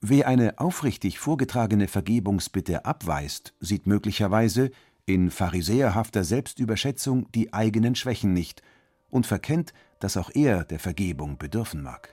Wer 0.00 0.28
eine 0.28 0.58
aufrichtig 0.58 1.18
vorgetragene 1.18 1.88
Vergebungsbitte 1.88 2.84
abweist, 2.84 3.54
sieht 3.60 3.86
möglicherweise 3.86 4.70
in 5.06 5.30
pharisäerhafter 5.30 6.24
Selbstüberschätzung 6.24 7.30
die 7.32 7.52
eigenen 7.52 7.94
Schwächen 7.94 8.32
nicht 8.32 8.62
und 9.08 9.26
verkennt, 9.26 9.72
dass 10.00 10.16
auch 10.16 10.30
er 10.34 10.64
der 10.64 10.78
Vergebung 10.78 11.38
bedürfen 11.38 11.82
mag. 11.82 12.10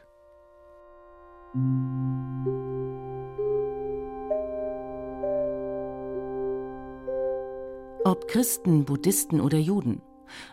Ob 8.06 8.28
Christen, 8.28 8.86
Buddhisten 8.86 9.40
oder 9.40 9.58
Juden, 9.58 10.02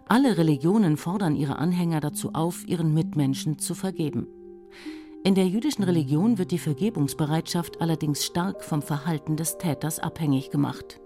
alle 0.06 0.38
Religionen 0.38 0.96
fordern 0.96 1.36
ihre 1.36 1.58
Anhänger 1.58 2.00
dazu 2.00 2.30
auf, 2.32 2.66
ihren 2.66 2.94
Mitmenschen 2.94 3.58
zu 3.58 3.74
vergeben. 3.74 4.26
In 5.22 5.34
der 5.34 5.46
jüdischen 5.46 5.84
Religion 5.84 6.38
wird 6.38 6.50
die 6.50 6.58
Vergebungsbereitschaft 6.58 7.80
allerdings 7.80 8.24
stark 8.24 8.64
vom 8.64 8.80
Verhalten 8.80 9.36
des 9.36 9.58
Täters 9.58 9.98
abhängig 9.98 10.50
gemacht. 10.50 10.98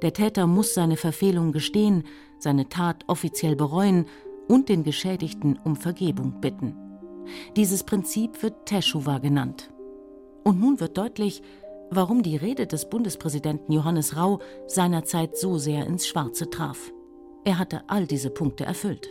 Der 0.00 0.12
Täter 0.12 0.46
muss 0.46 0.74
seine 0.74 0.96
Verfehlung 0.96 1.52
gestehen, 1.52 2.04
seine 2.38 2.68
Tat 2.68 3.04
offiziell 3.08 3.56
bereuen 3.56 4.06
und 4.48 4.68
den 4.68 4.84
Geschädigten 4.84 5.58
um 5.64 5.76
Vergebung 5.76 6.40
bitten. 6.40 6.76
Dieses 7.56 7.84
Prinzip 7.84 8.42
wird 8.42 8.66
Teshuva 8.66 9.18
genannt. 9.18 9.70
Und 10.44 10.60
nun 10.60 10.80
wird 10.80 10.98
deutlich, 10.98 11.42
warum 11.90 12.22
die 12.22 12.36
Rede 12.36 12.66
des 12.66 12.88
Bundespräsidenten 12.88 13.72
Johannes 13.72 14.16
Rau 14.16 14.40
seinerzeit 14.66 15.36
so 15.36 15.58
sehr 15.58 15.86
ins 15.86 16.06
Schwarze 16.06 16.50
traf. 16.50 16.90
Er 17.44 17.58
hatte 17.58 17.82
all 17.88 18.06
diese 18.06 18.30
Punkte 18.30 18.64
erfüllt. 18.64 19.08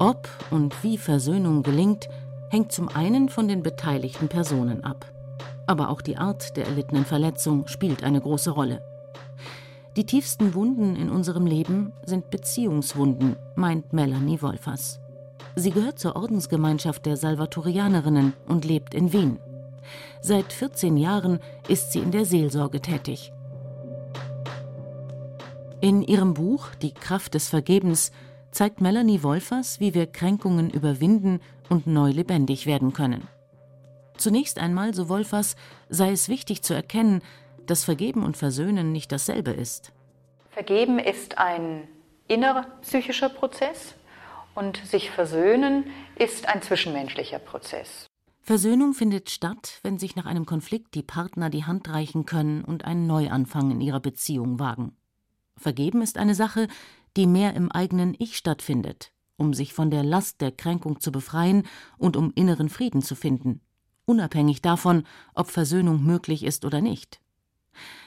Ob 0.00 0.28
und 0.50 0.82
wie 0.82 0.98
Versöhnung 0.98 1.62
gelingt, 1.62 2.08
hängt 2.48 2.72
zum 2.72 2.88
einen 2.88 3.28
von 3.28 3.46
den 3.46 3.62
beteiligten 3.62 4.28
Personen 4.28 4.82
ab. 4.82 5.12
Aber 5.66 5.90
auch 5.90 6.00
die 6.00 6.16
Art 6.16 6.56
der 6.56 6.66
erlittenen 6.66 7.04
Verletzung 7.04 7.68
spielt 7.68 8.02
eine 8.02 8.20
große 8.20 8.50
Rolle. 8.50 8.82
Die 9.96 10.06
tiefsten 10.06 10.54
Wunden 10.54 10.96
in 10.96 11.10
unserem 11.10 11.46
Leben 11.46 11.92
sind 12.04 12.30
Beziehungswunden, 12.30 13.36
meint 13.54 13.92
Melanie 13.92 14.40
Wolfers. 14.42 15.00
Sie 15.54 15.70
gehört 15.70 15.98
zur 15.98 16.16
Ordensgemeinschaft 16.16 17.06
der 17.06 17.16
Salvatorianerinnen 17.16 18.32
und 18.48 18.64
lebt 18.64 18.94
in 18.94 19.12
Wien. 19.12 19.38
Seit 20.20 20.52
14 20.52 20.96
Jahren 20.96 21.40
ist 21.68 21.92
sie 21.92 22.00
in 22.00 22.10
der 22.10 22.24
Seelsorge 22.24 22.80
tätig. 22.80 23.32
In 25.80 26.02
ihrem 26.02 26.34
Buch 26.34 26.74
Die 26.82 26.92
Kraft 26.92 27.34
des 27.34 27.48
Vergebens 27.48 28.12
zeigt 28.50 28.80
Melanie 28.80 29.22
Wolfers, 29.22 29.80
wie 29.80 29.94
wir 29.94 30.06
Kränkungen 30.06 30.70
überwinden 30.70 31.40
und 31.68 31.86
neu 31.86 32.10
lebendig 32.10 32.66
werden 32.66 32.92
können. 32.92 33.28
Zunächst 34.16 34.58
einmal, 34.58 34.92
so 34.92 35.08
Wolfers, 35.08 35.56
sei 35.88 36.10
es 36.10 36.28
wichtig 36.28 36.62
zu 36.62 36.74
erkennen, 36.74 37.22
dass 37.66 37.84
Vergeben 37.84 38.24
und 38.24 38.36
Versöhnen 38.36 38.92
nicht 38.92 39.12
dasselbe 39.12 39.52
ist. 39.52 39.92
Vergeben 40.50 40.98
ist 40.98 41.38
ein 41.38 41.88
innerer 42.28 42.66
psychischer 42.82 43.28
Prozess 43.28 43.94
und 44.54 44.76
sich 44.78 45.10
versöhnen 45.10 45.90
ist 46.16 46.48
ein 46.48 46.60
zwischenmenschlicher 46.60 47.38
Prozess. 47.38 48.09
Versöhnung 48.42 48.94
findet 48.94 49.30
statt, 49.30 49.78
wenn 49.82 49.98
sich 49.98 50.16
nach 50.16 50.26
einem 50.26 50.46
Konflikt 50.46 50.94
die 50.94 51.02
Partner 51.02 51.50
die 51.50 51.64
Hand 51.64 51.88
reichen 51.88 52.26
können 52.26 52.64
und 52.64 52.84
einen 52.84 53.06
Neuanfang 53.06 53.70
in 53.70 53.80
ihrer 53.80 54.00
Beziehung 54.00 54.58
wagen. 54.58 54.96
Vergeben 55.56 56.02
ist 56.02 56.16
eine 56.16 56.34
Sache, 56.34 56.68
die 57.16 57.26
mehr 57.26 57.54
im 57.54 57.70
eigenen 57.70 58.14
Ich 58.18 58.36
stattfindet, 58.36 59.12
um 59.36 59.52
sich 59.52 59.74
von 59.74 59.90
der 59.90 60.02
Last 60.02 60.40
der 60.40 60.52
Kränkung 60.52 61.00
zu 61.00 61.12
befreien 61.12 61.66
und 61.98 62.16
um 62.16 62.32
inneren 62.34 62.68
Frieden 62.68 63.02
zu 63.02 63.14
finden, 63.14 63.60
unabhängig 64.06 64.62
davon, 64.62 65.04
ob 65.34 65.50
Versöhnung 65.50 66.02
möglich 66.02 66.44
ist 66.44 66.64
oder 66.64 66.80
nicht. 66.80 67.20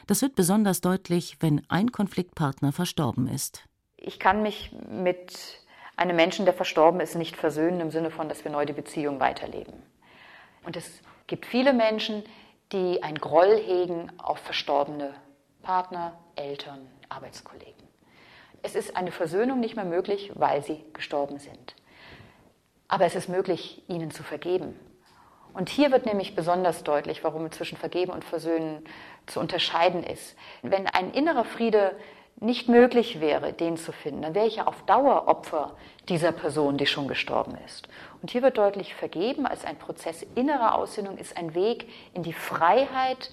Das 0.08 0.22
wird 0.22 0.36
besonders 0.36 0.82
deutlich, 0.82 1.38
wenn 1.40 1.62
ein 1.70 1.92
Konfliktpartner 1.92 2.72
verstorben 2.72 3.28
ist. 3.28 3.64
Ich 3.98 4.20
kann 4.20 4.42
mich 4.42 4.76
mit 4.90 5.64
einem 5.96 6.16
Menschen, 6.16 6.46
der 6.46 6.54
verstorben 6.54 7.00
ist, 7.00 7.16
nicht 7.16 7.38
versöhnen 7.38 7.80
im 7.80 7.92
Sinne 7.92 8.12
von, 8.12 8.28
dass 8.28 8.44
wir 8.44 8.52
neu 8.52 8.66
die 8.66 8.74
Beziehung 8.74 9.20
weiterleben. 9.20 9.74
Und 10.64 10.78
es 10.78 11.02
gibt 11.28 11.46
viele 11.46 11.74
Menschen, 11.74 12.24
die 12.72 13.04
ein 13.04 13.16
Groll 13.16 13.58
hegen 13.58 14.12
auf 14.18 14.40
verstorbene 14.40 15.14
Partner, 15.62 16.18
Eltern, 16.36 16.88
Arbeitskollegen. 17.10 17.74
Es 18.62 18.76
ist 18.76 18.96
eine 18.96 19.12
Versöhnung 19.12 19.60
nicht 19.60 19.76
mehr 19.76 19.86
möglich, 19.86 20.32
weil 20.36 20.64
sie 20.64 20.84
gestorben 20.94 21.38
sind. 21.38 21.76
Aber 22.88 23.06
es 23.06 23.16
ist 23.16 23.30
möglich, 23.30 23.84
ihnen 23.88 24.12
zu 24.12 24.24
vergeben. 24.24 24.80
Und 25.54 25.70
hier 25.70 25.92
wird 25.92 26.06
nämlich 26.06 26.36
besonders 26.36 26.84
deutlich, 26.84 27.24
warum 27.24 27.52
zwischen 27.52 27.78
Vergeben 27.78 28.12
und 28.12 28.24
Versöhnen 28.24 28.84
zu 29.28 29.40
unterscheiden 29.40 30.04
ist. 30.04 30.36
Wenn 30.64 30.88
ein 30.88 31.12
innerer 31.12 31.46
Friede 31.46 31.96
nicht 32.40 32.68
möglich 32.68 33.22
wäre, 33.22 33.54
den 33.54 33.78
zu 33.78 33.92
finden, 33.92 34.22
dann 34.22 34.36
wäre 34.36 34.48
ich 34.48 34.58
ja 34.58 34.68
auf 34.68 34.84
Dauer 34.86 35.28
Opfer 35.28 35.76
dieser 36.10 36.32
Person, 36.32 36.78
die 36.78 36.86
schon 36.86 37.08
gestorben 37.08 37.58
ist. 37.66 37.88
Und 38.22 38.32
hier 38.32 38.42
wird 38.42 38.58
deutlich, 38.58 38.96
Vergeben 38.96 39.46
als 39.46 39.66
ein 39.66 39.78
Prozess 39.78 40.26
innerer 40.36 40.76
Aussinnung 40.76 41.18
ist 41.18 41.38
ein 41.38 41.56
Weg 41.56 41.90
in 42.14 42.24
die 42.24 42.34
Freiheit 42.34 43.32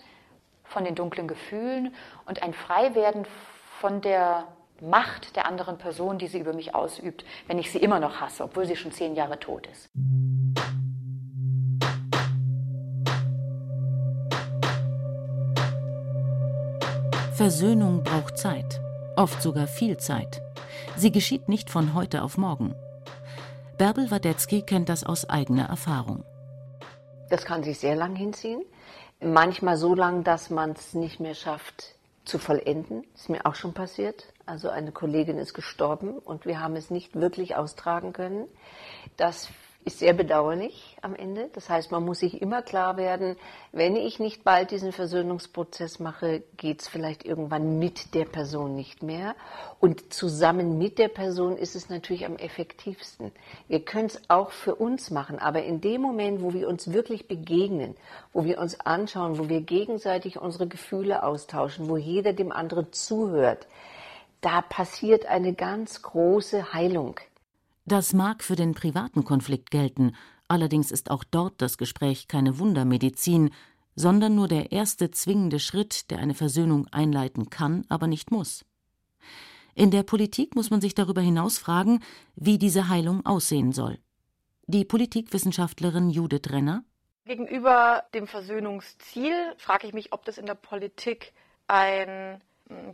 von 0.64 0.84
den 0.84 0.94
dunklen 0.94 1.26
Gefühlen 1.26 1.94
und 2.26 2.42
ein 2.42 2.54
Freiwerden 2.54 3.26
von 3.80 4.00
der 4.00 4.46
Macht 4.80 5.36
der 5.36 5.46
anderen 5.46 5.76
Person, 5.76 6.18
die 6.18 6.26
sie 6.26 6.38
über 6.38 6.54
mich 6.54 6.74
ausübt, 6.74 7.24
wenn 7.46 7.58
ich 7.58 7.70
sie 7.70 7.78
immer 7.78 8.00
noch 8.00 8.20
hasse, 8.20 8.44
obwohl 8.44 8.66
sie 8.66 8.76
schon 8.76 8.92
zehn 8.92 9.14
Jahre 9.14 9.38
tot 9.38 9.66
ist. 9.66 9.90
Versöhnung 17.34 18.02
braucht 18.04 18.36
Zeit, 18.36 18.80
oft 19.20 19.42
sogar 19.42 19.66
viel 19.66 19.98
Zeit. 19.98 20.40
Sie 20.96 21.12
geschieht 21.12 21.50
nicht 21.50 21.68
von 21.68 21.92
heute 21.92 22.22
auf 22.22 22.38
morgen. 22.38 22.74
Bärbel 23.76 24.10
Wadetzky 24.10 24.62
kennt 24.62 24.88
das 24.88 25.04
aus 25.04 25.28
eigener 25.28 25.68
Erfahrung. 25.68 26.24
Das 27.28 27.44
kann 27.44 27.62
sich 27.62 27.78
sehr 27.78 27.96
lang 27.96 28.16
hinziehen. 28.16 28.62
Manchmal 29.20 29.76
so 29.76 29.94
lang, 29.94 30.24
dass 30.24 30.48
man 30.48 30.70
es 30.70 30.94
nicht 30.94 31.20
mehr 31.20 31.34
schafft 31.34 31.96
zu 32.24 32.38
vollenden. 32.38 33.04
Ist 33.14 33.28
mir 33.28 33.44
auch 33.44 33.56
schon 33.56 33.74
passiert. 33.74 34.32
Also 34.46 34.70
eine 34.70 34.90
Kollegin 34.90 35.36
ist 35.36 35.52
gestorben 35.52 36.18
und 36.18 36.46
wir 36.46 36.60
haben 36.60 36.74
es 36.74 36.90
nicht 36.90 37.14
wirklich 37.14 37.56
austragen 37.56 38.14
können. 38.14 38.48
Das 39.18 39.50
ist 39.84 39.98
sehr 39.98 40.12
bedauerlich 40.12 40.96
am 41.00 41.14
Ende. 41.14 41.48
Das 41.54 41.70
heißt, 41.70 41.90
man 41.90 42.04
muss 42.04 42.18
sich 42.18 42.42
immer 42.42 42.60
klar 42.60 42.98
werden, 42.98 43.36
wenn 43.72 43.96
ich 43.96 44.18
nicht 44.18 44.44
bald 44.44 44.70
diesen 44.70 44.92
Versöhnungsprozess 44.92 46.00
mache, 46.00 46.42
geht 46.58 46.82
es 46.82 46.88
vielleicht 46.88 47.24
irgendwann 47.24 47.78
mit 47.78 48.14
der 48.14 48.26
Person 48.26 48.76
nicht 48.76 49.02
mehr. 49.02 49.34
Und 49.78 50.12
zusammen 50.12 50.76
mit 50.76 50.98
der 50.98 51.08
Person 51.08 51.56
ist 51.56 51.76
es 51.76 51.88
natürlich 51.88 52.26
am 52.26 52.36
effektivsten. 52.36 53.32
Wir 53.68 53.82
können 53.82 54.06
es 54.06 54.20
auch 54.28 54.50
für 54.50 54.74
uns 54.74 55.10
machen, 55.10 55.38
aber 55.38 55.62
in 55.62 55.80
dem 55.80 56.02
Moment, 56.02 56.42
wo 56.42 56.52
wir 56.52 56.68
uns 56.68 56.92
wirklich 56.92 57.26
begegnen, 57.26 57.96
wo 58.34 58.44
wir 58.44 58.58
uns 58.58 58.78
anschauen, 58.80 59.38
wo 59.38 59.48
wir 59.48 59.62
gegenseitig 59.62 60.38
unsere 60.38 60.66
Gefühle 60.66 61.22
austauschen, 61.22 61.88
wo 61.88 61.96
jeder 61.96 62.34
dem 62.34 62.52
anderen 62.52 62.92
zuhört, 62.92 63.66
da 64.42 64.60
passiert 64.60 65.26
eine 65.26 65.54
ganz 65.54 66.02
große 66.02 66.74
Heilung. 66.74 67.18
Das 67.90 68.12
mag 68.12 68.44
für 68.44 68.54
den 68.54 68.72
privaten 68.72 69.24
Konflikt 69.24 69.72
gelten, 69.72 70.14
allerdings 70.46 70.92
ist 70.92 71.10
auch 71.10 71.24
dort 71.24 71.60
das 71.60 71.76
Gespräch 71.76 72.28
keine 72.28 72.60
Wundermedizin, 72.60 73.50
sondern 73.96 74.36
nur 74.36 74.46
der 74.46 74.70
erste 74.70 75.10
zwingende 75.10 75.58
Schritt, 75.58 76.08
der 76.12 76.20
eine 76.20 76.34
Versöhnung 76.34 76.86
einleiten 76.92 77.50
kann, 77.50 77.84
aber 77.88 78.06
nicht 78.06 78.30
muss. 78.30 78.64
In 79.74 79.90
der 79.90 80.04
Politik 80.04 80.54
muss 80.54 80.70
man 80.70 80.80
sich 80.80 80.94
darüber 80.94 81.20
hinaus 81.20 81.58
fragen, 81.58 81.98
wie 82.36 82.58
diese 82.58 82.88
Heilung 82.88 83.26
aussehen 83.26 83.72
soll. 83.72 83.98
Die 84.68 84.84
Politikwissenschaftlerin 84.84 86.10
Judith 86.10 86.48
Renner 86.48 86.84
Gegenüber 87.24 88.04
dem 88.14 88.28
Versöhnungsziel 88.28 89.34
frage 89.58 89.88
ich 89.88 89.94
mich, 89.94 90.12
ob 90.12 90.24
das 90.24 90.38
in 90.38 90.46
der 90.46 90.54
Politik 90.54 91.32
ein 91.66 92.40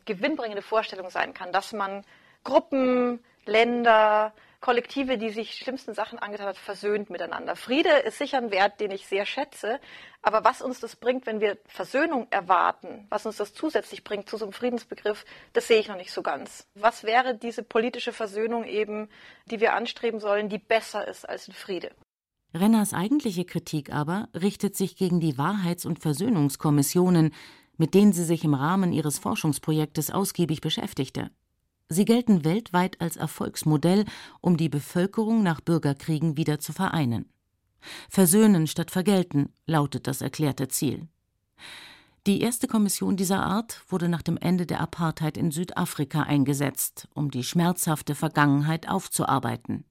gewinnbringende 0.07 0.63
Vorstellung 0.63 1.11
sein 1.11 1.35
kann, 1.35 1.53
dass 1.53 1.75
man 1.75 2.03
Gruppen, 2.45 3.21
Länder, 3.45 4.33
Kollektive, 4.67 5.17
die 5.17 5.31
sich 5.31 5.55
schlimmsten 5.55 5.95
Sachen 5.95 6.19
angetan 6.19 6.49
hat, 6.49 6.57
versöhnt 6.57 7.09
miteinander. 7.09 7.55
Friede 7.55 7.89
ist 8.05 8.19
sicher 8.19 8.39
ein 8.39 8.51
Wert, 8.51 8.81
den 8.81 8.91
ich 8.91 9.07
sehr 9.07 9.25
schätze. 9.25 9.79
Aber 10.23 10.43
was 10.43 10.61
uns 10.61 10.81
das 10.81 10.97
bringt, 10.97 11.25
wenn 11.27 11.41
wir 11.41 11.57
Versöhnung 11.67 12.27
erwarten, 12.31 13.07
was 13.09 13.27
uns 13.27 13.37
das 13.37 13.55
zusätzlich 13.55 14.03
bringt 14.03 14.29
zu 14.29 14.37
so 14.37 14.45
einem 14.45 14.53
Friedensbegriff, 14.53 15.25
das 15.53 15.69
sehe 15.69 15.79
ich 15.79 15.87
noch 15.87 15.97
nicht 15.97 16.11
so 16.11 16.21
ganz. 16.21 16.67
Was 16.75 17.05
wäre 17.05 17.37
diese 17.37 17.63
politische 17.63 18.13
Versöhnung 18.13 18.65
eben, 18.65 19.09
die 19.53 19.61
wir 19.61 19.73
anstreben 19.75 20.19
sollen, 20.19 20.49
die 20.49 20.59
besser 20.59 21.07
ist 21.07 21.29
als 21.29 21.47
ein 21.47 21.55
Friede? 21.55 21.93
Renners 22.53 22.93
eigentliche 22.93 23.45
Kritik 23.45 23.93
aber 23.93 24.29
richtet 24.35 24.75
sich 24.75 24.97
gegen 24.97 25.21
die 25.21 25.39
Wahrheits- 25.39 25.87
und 25.87 26.01
Versöhnungskommissionen, 26.01 27.33
mit 27.77 27.95
denen 27.95 28.13
sie 28.13 28.25
sich 28.25 28.43
im 28.43 28.55
Rahmen 28.55 28.93
ihres 28.93 29.21
Forschungsprojektes 29.21 30.11
ausgiebig 30.11 30.61
beschäftigte. 30.61 31.31
Sie 31.89 32.05
gelten 32.05 32.45
weltweit 32.45 33.01
als 33.01 33.17
Erfolgsmodell, 33.17 34.05
um 34.41 34.57
die 34.57 34.69
Bevölkerung 34.69 35.43
nach 35.43 35.61
Bürgerkriegen 35.61 36.37
wieder 36.37 36.59
zu 36.59 36.73
vereinen. 36.73 37.31
Versöhnen 38.11 38.67
statt 38.67 38.91
vergelten 38.91 39.53
lautet 39.67 40.09
das 40.09 40.21
erklärte 40.21 40.67
Ziel. 40.67 41.07
Die 42.27 42.41
erste 42.41 42.67
Kommission 42.67 43.17
dieser 43.17 43.45
Art 43.45 43.85
wurde 43.89 44.09
nach 44.09 44.23
dem 44.23 44.37
Ende 44.37 44.67
der 44.67 44.81
Apartheid 44.81 45.37
in 45.37 45.53
Südafrika 45.53 46.23
eingesetzt, 46.23 47.07
um 47.15 47.31
die 47.31 47.45
schmerzhafte 47.45 48.17
Vergangenheit 48.17 48.89
aufzuarbeiten 48.89 49.85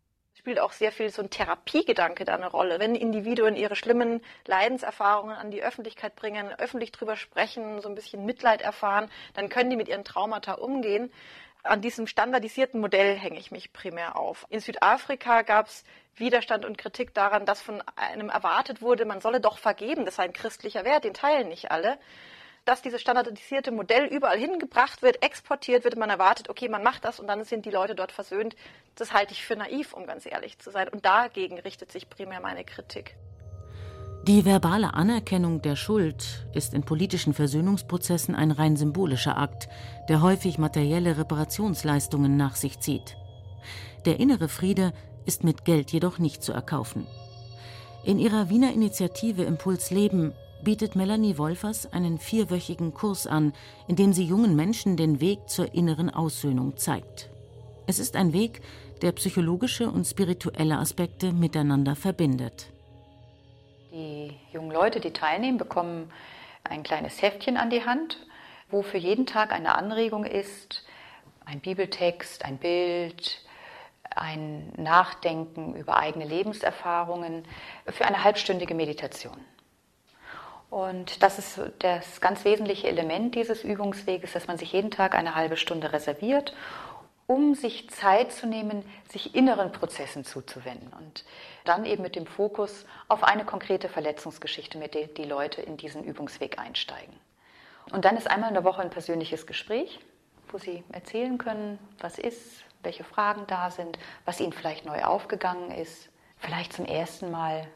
spielt 0.45 0.59
auch 0.59 0.73
sehr 0.73 0.91
viel 0.91 1.09
so 1.09 1.23
ein 1.23 1.31
Therapiegedanke 1.31 2.23
da 2.23 2.35
eine 2.35 2.51
Rolle. 2.51 2.77
Wenn 2.79 2.93
Individuen 2.93 3.55
ihre 3.55 3.75
schlimmen 3.75 4.21
Leidenserfahrungen 4.45 5.35
an 5.35 5.49
die 5.49 5.63
Öffentlichkeit 5.63 6.15
bringen, 6.15 6.53
öffentlich 6.59 6.91
drüber 6.91 7.15
sprechen, 7.15 7.81
so 7.81 7.89
ein 7.89 7.95
bisschen 7.95 8.25
Mitleid 8.25 8.61
erfahren, 8.61 9.09
dann 9.33 9.49
können 9.49 9.71
die 9.71 9.75
mit 9.75 9.87
ihren 9.87 10.03
Traumata 10.03 10.53
umgehen. 10.53 11.11
An 11.65 11.81
diesem 11.81 12.05
standardisierten 12.05 12.79
Modell 12.79 13.17
hänge 13.17 13.39
ich 13.39 13.49
mich 13.49 13.73
primär 13.73 14.17
auf. 14.17 14.45
In 14.49 14.59
Südafrika 14.59 15.41
gab 15.41 15.65
es 15.65 15.83
Widerstand 16.15 16.63
und 16.63 16.77
Kritik 16.77 17.15
daran, 17.15 17.47
dass 17.47 17.59
von 17.59 17.81
einem 17.95 18.29
erwartet 18.29 18.83
wurde, 18.83 19.03
man 19.05 19.19
solle 19.19 19.41
doch 19.41 19.57
vergeben, 19.57 20.05
das 20.05 20.17
sei 20.17 20.25
ein 20.25 20.33
christlicher 20.33 20.85
Wert, 20.85 21.05
den 21.05 21.15
teilen 21.15 21.47
nicht 21.47 21.71
alle. 21.71 21.97
Dass 22.65 22.83
dieses 22.83 23.01
standardisierte 23.01 23.71
Modell 23.71 24.05
überall 24.05 24.37
hingebracht 24.37 25.01
wird, 25.01 25.23
exportiert 25.23 25.83
wird, 25.83 25.97
man 25.97 26.11
erwartet, 26.11 26.49
okay, 26.49 26.69
man 26.69 26.83
macht 26.83 27.03
das 27.03 27.19
und 27.19 27.25
dann 27.25 27.43
sind 27.43 27.65
die 27.65 27.71
Leute 27.71 27.95
dort 27.95 28.11
versöhnt, 28.11 28.55
das 28.93 29.11
halte 29.11 29.33
ich 29.33 29.43
für 29.43 29.55
naiv, 29.55 29.93
um 29.93 30.05
ganz 30.05 30.27
ehrlich 30.27 30.59
zu 30.59 30.69
sein. 30.69 30.87
Und 30.89 31.03
dagegen 31.03 31.57
richtet 31.59 31.91
sich 31.91 32.07
primär 32.11 32.41
meine 32.41 32.63
Kritik. 32.63 33.15
Die 34.27 34.43
verbale 34.43 34.95
Anerkennung 34.95 35.61
der 35.61 35.75
Schuld 35.75 36.47
ist 36.51 36.73
in 36.73 36.81
politischen 36.81 37.35
Versöhnungsprozessen 37.35 38.33
ein 38.33 38.49
rein 38.49 38.75
symbolischer 38.75 39.37
Akt, 39.37 39.69
der 40.09 40.23
häufig 40.23 40.57
materielle 40.57 41.19
Reparationsleistungen 41.19 42.35
nach 42.35 42.55
sich 42.55 42.79
zieht. 42.79 43.17
Der 44.05 44.19
innere 44.19 44.49
Friede 44.49 44.93
ist 45.27 45.43
mit 45.43 45.63
Geld 45.63 45.91
jedoch 45.91 46.17
nicht 46.17 46.41
zu 46.41 46.53
erkaufen. 46.53 47.05
In 48.03 48.17
ihrer 48.17 48.49
Wiener 48.49 48.73
Initiative 48.73 49.43
Impuls 49.43 49.91
Leben 49.91 50.33
bietet 50.63 50.95
Melanie 50.95 51.37
Wolfers 51.37 51.93
einen 51.93 52.17
vierwöchigen 52.17 52.95
Kurs 52.95 53.27
an, 53.27 53.53
in 53.87 53.95
dem 53.95 54.11
sie 54.11 54.25
jungen 54.25 54.55
Menschen 54.55 54.97
den 54.97 55.21
Weg 55.21 55.49
zur 55.49 55.75
inneren 55.75 56.09
Aussöhnung 56.09 56.77
zeigt. 56.77 57.29
Es 57.85 57.99
ist 57.99 58.15
ein 58.15 58.33
Weg, 58.33 58.61
der 59.03 59.11
psychologische 59.11 59.91
und 59.91 60.05
spirituelle 60.05 60.79
Aspekte 60.79 61.31
miteinander 61.31 61.95
verbindet. 61.95 62.71
Die 63.95 64.37
jungen 64.51 64.71
Leute, 64.71 64.99
die 64.99 65.13
teilnehmen, 65.13 65.57
bekommen 65.57 66.11
ein 66.65 66.83
kleines 66.83 67.21
Heftchen 67.21 67.55
an 67.55 67.69
die 67.69 67.85
Hand, 67.85 68.19
wo 68.69 68.81
für 68.81 68.97
jeden 68.97 69.25
Tag 69.25 69.53
eine 69.53 69.75
Anregung 69.75 70.25
ist, 70.25 70.83
ein 71.45 71.61
Bibeltext, 71.61 72.43
ein 72.43 72.57
Bild, 72.57 73.41
ein 74.13 74.73
Nachdenken 74.75 75.75
über 75.75 75.95
eigene 75.95 76.25
Lebenserfahrungen 76.25 77.45
für 77.85 78.03
eine 78.03 78.21
halbstündige 78.25 78.75
Meditation. 78.75 79.39
Und 80.69 81.23
das 81.23 81.39
ist 81.39 81.61
das 81.79 82.19
ganz 82.19 82.43
wesentliche 82.43 82.89
Element 82.89 83.33
dieses 83.33 83.63
Übungsweges, 83.63 84.33
dass 84.33 84.47
man 84.47 84.57
sich 84.57 84.73
jeden 84.73 84.91
Tag 84.91 85.15
eine 85.15 85.35
halbe 85.35 85.55
Stunde 85.55 85.93
reserviert 85.93 86.53
um 87.27 87.55
sich 87.55 87.89
Zeit 87.89 88.31
zu 88.31 88.45
nehmen, 88.45 88.83
sich 89.09 89.35
inneren 89.35 89.71
Prozessen 89.71 90.23
zuzuwenden 90.23 90.93
und 90.93 91.25
dann 91.63 91.85
eben 91.85 92.03
mit 92.03 92.15
dem 92.15 92.27
Fokus 92.27 92.85
auf 93.07 93.23
eine 93.23 93.45
konkrete 93.45 93.89
Verletzungsgeschichte, 93.89 94.77
mit 94.77 94.93
der 94.93 95.07
die 95.07 95.23
Leute 95.23 95.61
in 95.61 95.77
diesen 95.77 96.03
Übungsweg 96.03 96.59
einsteigen. 96.59 97.15
Und 97.91 98.05
dann 98.05 98.17
ist 98.17 98.29
einmal 98.29 98.49
in 98.49 98.55
der 98.55 98.63
Woche 98.63 98.81
ein 98.81 98.89
persönliches 98.89 99.47
Gespräch, 99.47 99.99
wo 100.49 100.57
sie 100.57 100.83
erzählen 100.91 101.37
können, 101.37 101.79
was 101.99 102.19
ist, 102.19 102.63
welche 102.83 103.03
Fragen 103.03 103.45
da 103.47 103.71
sind, 103.71 103.97
was 104.25 104.39
ihnen 104.39 104.53
vielleicht 104.53 104.85
neu 104.85 105.03
aufgegangen 105.03 105.71
ist, 105.71 106.09
vielleicht 106.37 106.73
zum 106.73 106.85
ersten 106.85 107.31
Mal 107.31 107.67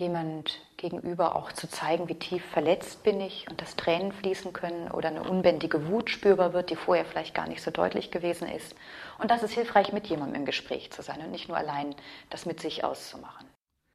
jemand 0.00 0.58
gegenüber 0.76 1.36
auch 1.36 1.52
zu 1.52 1.68
zeigen, 1.68 2.08
wie 2.08 2.14
tief 2.14 2.42
verletzt 2.46 3.04
bin 3.04 3.20
ich 3.20 3.46
und 3.48 3.60
dass 3.60 3.76
Tränen 3.76 4.12
fließen 4.12 4.52
können 4.52 4.90
oder 4.90 5.10
eine 5.10 5.22
unbändige 5.22 5.86
Wut 5.88 6.10
spürbar 6.10 6.52
wird, 6.52 6.70
die 6.70 6.76
vorher 6.76 7.04
vielleicht 7.04 7.34
gar 7.34 7.48
nicht 7.48 7.62
so 7.62 7.70
deutlich 7.70 8.10
gewesen 8.10 8.48
ist. 8.48 8.74
Und 9.18 9.30
das 9.30 9.42
ist 9.42 9.52
hilfreich, 9.52 9.92
mit 9.92 10.08
jemandem 10.08 10.40
im 10.40 10.46
Gespräch 10.46 10.90
zu 10.90 11.02
sein 11.02 11.20
und 11.20 11.30
nicht 11.30 11.48
nur 11.48 11.56
allein 11.56 11.94
das 12.30 12.46
mit 12.46 12.60
sich 12.60 12.82
auszumachen. 12.82 13.46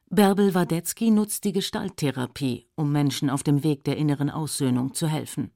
Bärbel 0.09 0.53
Wadetzky 0.53 1.09
nutzt 1.09 1.43
die 1.43 1.51
Gestalttherapie, 1.51 2.69
um 2.75 2.91
Menschen 2.91 3.29
auf 3.29 3.41
dem 3.41 3.63
Weg 3.63 3.83
der 3.83 3.97
inneren 3.97 4.29
Aussöhnung 4.29 4.93
zu 4.93 5.07
helfen. 5.07 5.51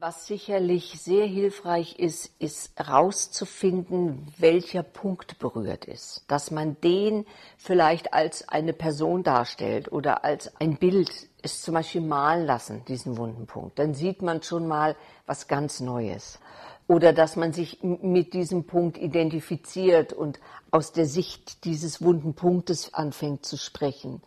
Was 0.00 0.28
sicherlich 0.28 1.00
sehr 1.00 1.26
hilfreich 1.26 1.98
ist, 1.98 2.30
ist 2.38 2.78
herauszufinden, 2.78 4.28
welcher 4.38 4.84
Punkt 4.84 5.40
berührt 5.40 5.86
ist. 5.86 6.22
Dass 6.28 6.52
man 6.52 6.76
den 6.82 7.26
vielleicht 7.56 8.14
als 8.14 8.48
eine 8.48 8.72
Person 8.72 9.24
darstellt 9.24 9.90
oder 9.90 10.24
als 10.24 10.54
ein 10.60 10.76
Bild 10.76 11.10
es 11.42 11.62
zum 11.62 11.74
Beispiel 11.74 12.02
malen 12.02 12.46
lassen, 12.46 12.84
diesen 12.84 13.16
wunden 13.16 13.48
Punkt. 13.48 13.80
Dann 13.80 13.92
sieht 13.92 14.22
man 14.22 14.40
schon 14.40 14.68
mal 14.68 14.94
was 15.26 15.48
ganz 15.48 15.80
Neues. 15.80 16.38
Oder 16.86 17.12
dass 17.12 17.34
man 17.34 17.52
sich 17.52 17.82
mit 17.82 18.34
diesem 18.34 18.68
Punkt 18.68 18.98
identifiziert 18.98 20.12
und 20.12 20.38
aus 20.70 20.92
der 20.92 21.06
Sicht 21.06 21.64
dieses 21.64 22.00
wunden 22.00 22.34
Punktes 22.34 22.94
anfängt 22.94 23.44
zu 23.44 23.56
sprechen 23.56 24.22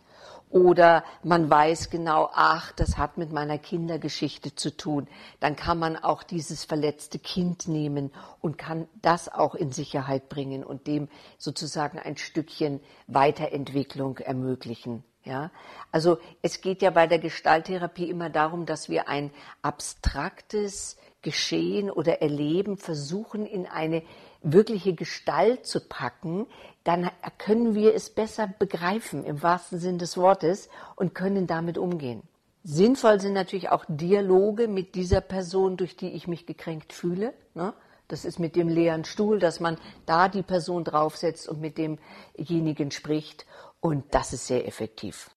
oder 0.52 1.02
man 1.24 1.48
weiß 1.48 1.88
genau, 1.88 2.30
ach, 2.32 2.72
das 2.72 2.98
hat 2.98 3.16
mit 3.16 3.32
meiner 3.32 3.58
Kindergeschichte 3.58 4.54
zu 4.54 4.76
tun, 4.76 5.08
dann 5.40 5.56
kann 5.56 5.78
man 5.78 5.96
auch 5.96 6.22
dieses 6.22 6.64
verletzte 6.64 7.18
Kind 7.18 7.68
nehmen 7.68 8.12
und 8.40 8.58
kann 8.58 8.86
das 9.00 9.32
auch 9.32 9.54
in 9.54 9.72
Sicherheit 9.72 10.28
bringen 10.28 10.62
und 10.62 10.86
dem 10.86 11.08
sozusagen 11.38 11.98
ein 11.98 12.18
Stückchen 12.18 12.80
Weiterentwicklung 13.06 14.18
ermöglichen. 14.18 15.02
Ja, 15.24 15.50
also 15.92 16.18
es 16.42 16.60
geht 16.60 16.82
ja 16.82 16.90
bei 16.90 17.06
der 17.06 17.20
Gestalttherapie 17.20 18.10
immer 18.10 18.28
darum, 18.28 18.66
dass 18.66 18.88
wir 18.88 19.08
ein 19.08 19.30
abstraktes 19.62 20.96
Geschehen 21.22 21.90
oder 21.90 22.20
Erleben 22.20 22.76
versuchen 22.76 23.46
in 23.46 23.66
eine 23.66 24.02
wirkliche 24.42 24.94
Gestalt 24.94 25.66
zu 25.66 25.80
packen, 25.80 26.46
dann 26.84 27.10
können 27.38 27.74
wir 27.74 27.94
es 27.94 28.10
besser 28.10 28.48
begreifen 28.58 29.24
im 29.24 29.42
wahrsten 29.42 29.78
Sinn 29.78 29.98
des 29.98 30.16
Wortes 30.16 30.68
und 30.96 31.14
können 31.14 31.46
damit 31.46 31.78
umgehen. 31.78 32.22
Sinnvoll 32.64 33.20
sind 33.20 33.32
natürlich 33.32 33.70
auch 33.70 33.84
Dialoge 33.88 34.68
mit 34.68 34.94
dieser 34.94 35.20
Person, 35.20 35.76
durch 35.76 35.96
die 35.96 36.10
ich 36.10 36.28
mich 36.28 36.46
gekränkt 36.46 36.92
fühle. 36.92 37.34
Ne? 37.54 37.74
Das 38.06 38.24
ist 38.24 38.38
mit 38.38 38.56
dem 38.56 38.68
leeren 38.68 39.04
Stuhl, 39.04 39.38
dass 39.38 39.58
man 39.58 39.78
da 40.06 40.28
die 40.28 40.42
Person 40.42 40.84
draufsetzt 40.84 41.48
und 41.48 41.60
mit 41.60 41.78
demjenigen 41.78 42.90
spricht. 42.90 43.46
Und 43.80 44.04
das 44.14 44.32
ist 44.32 44.46
sehr 44.46 44.66
effektiv. 44.68 45.30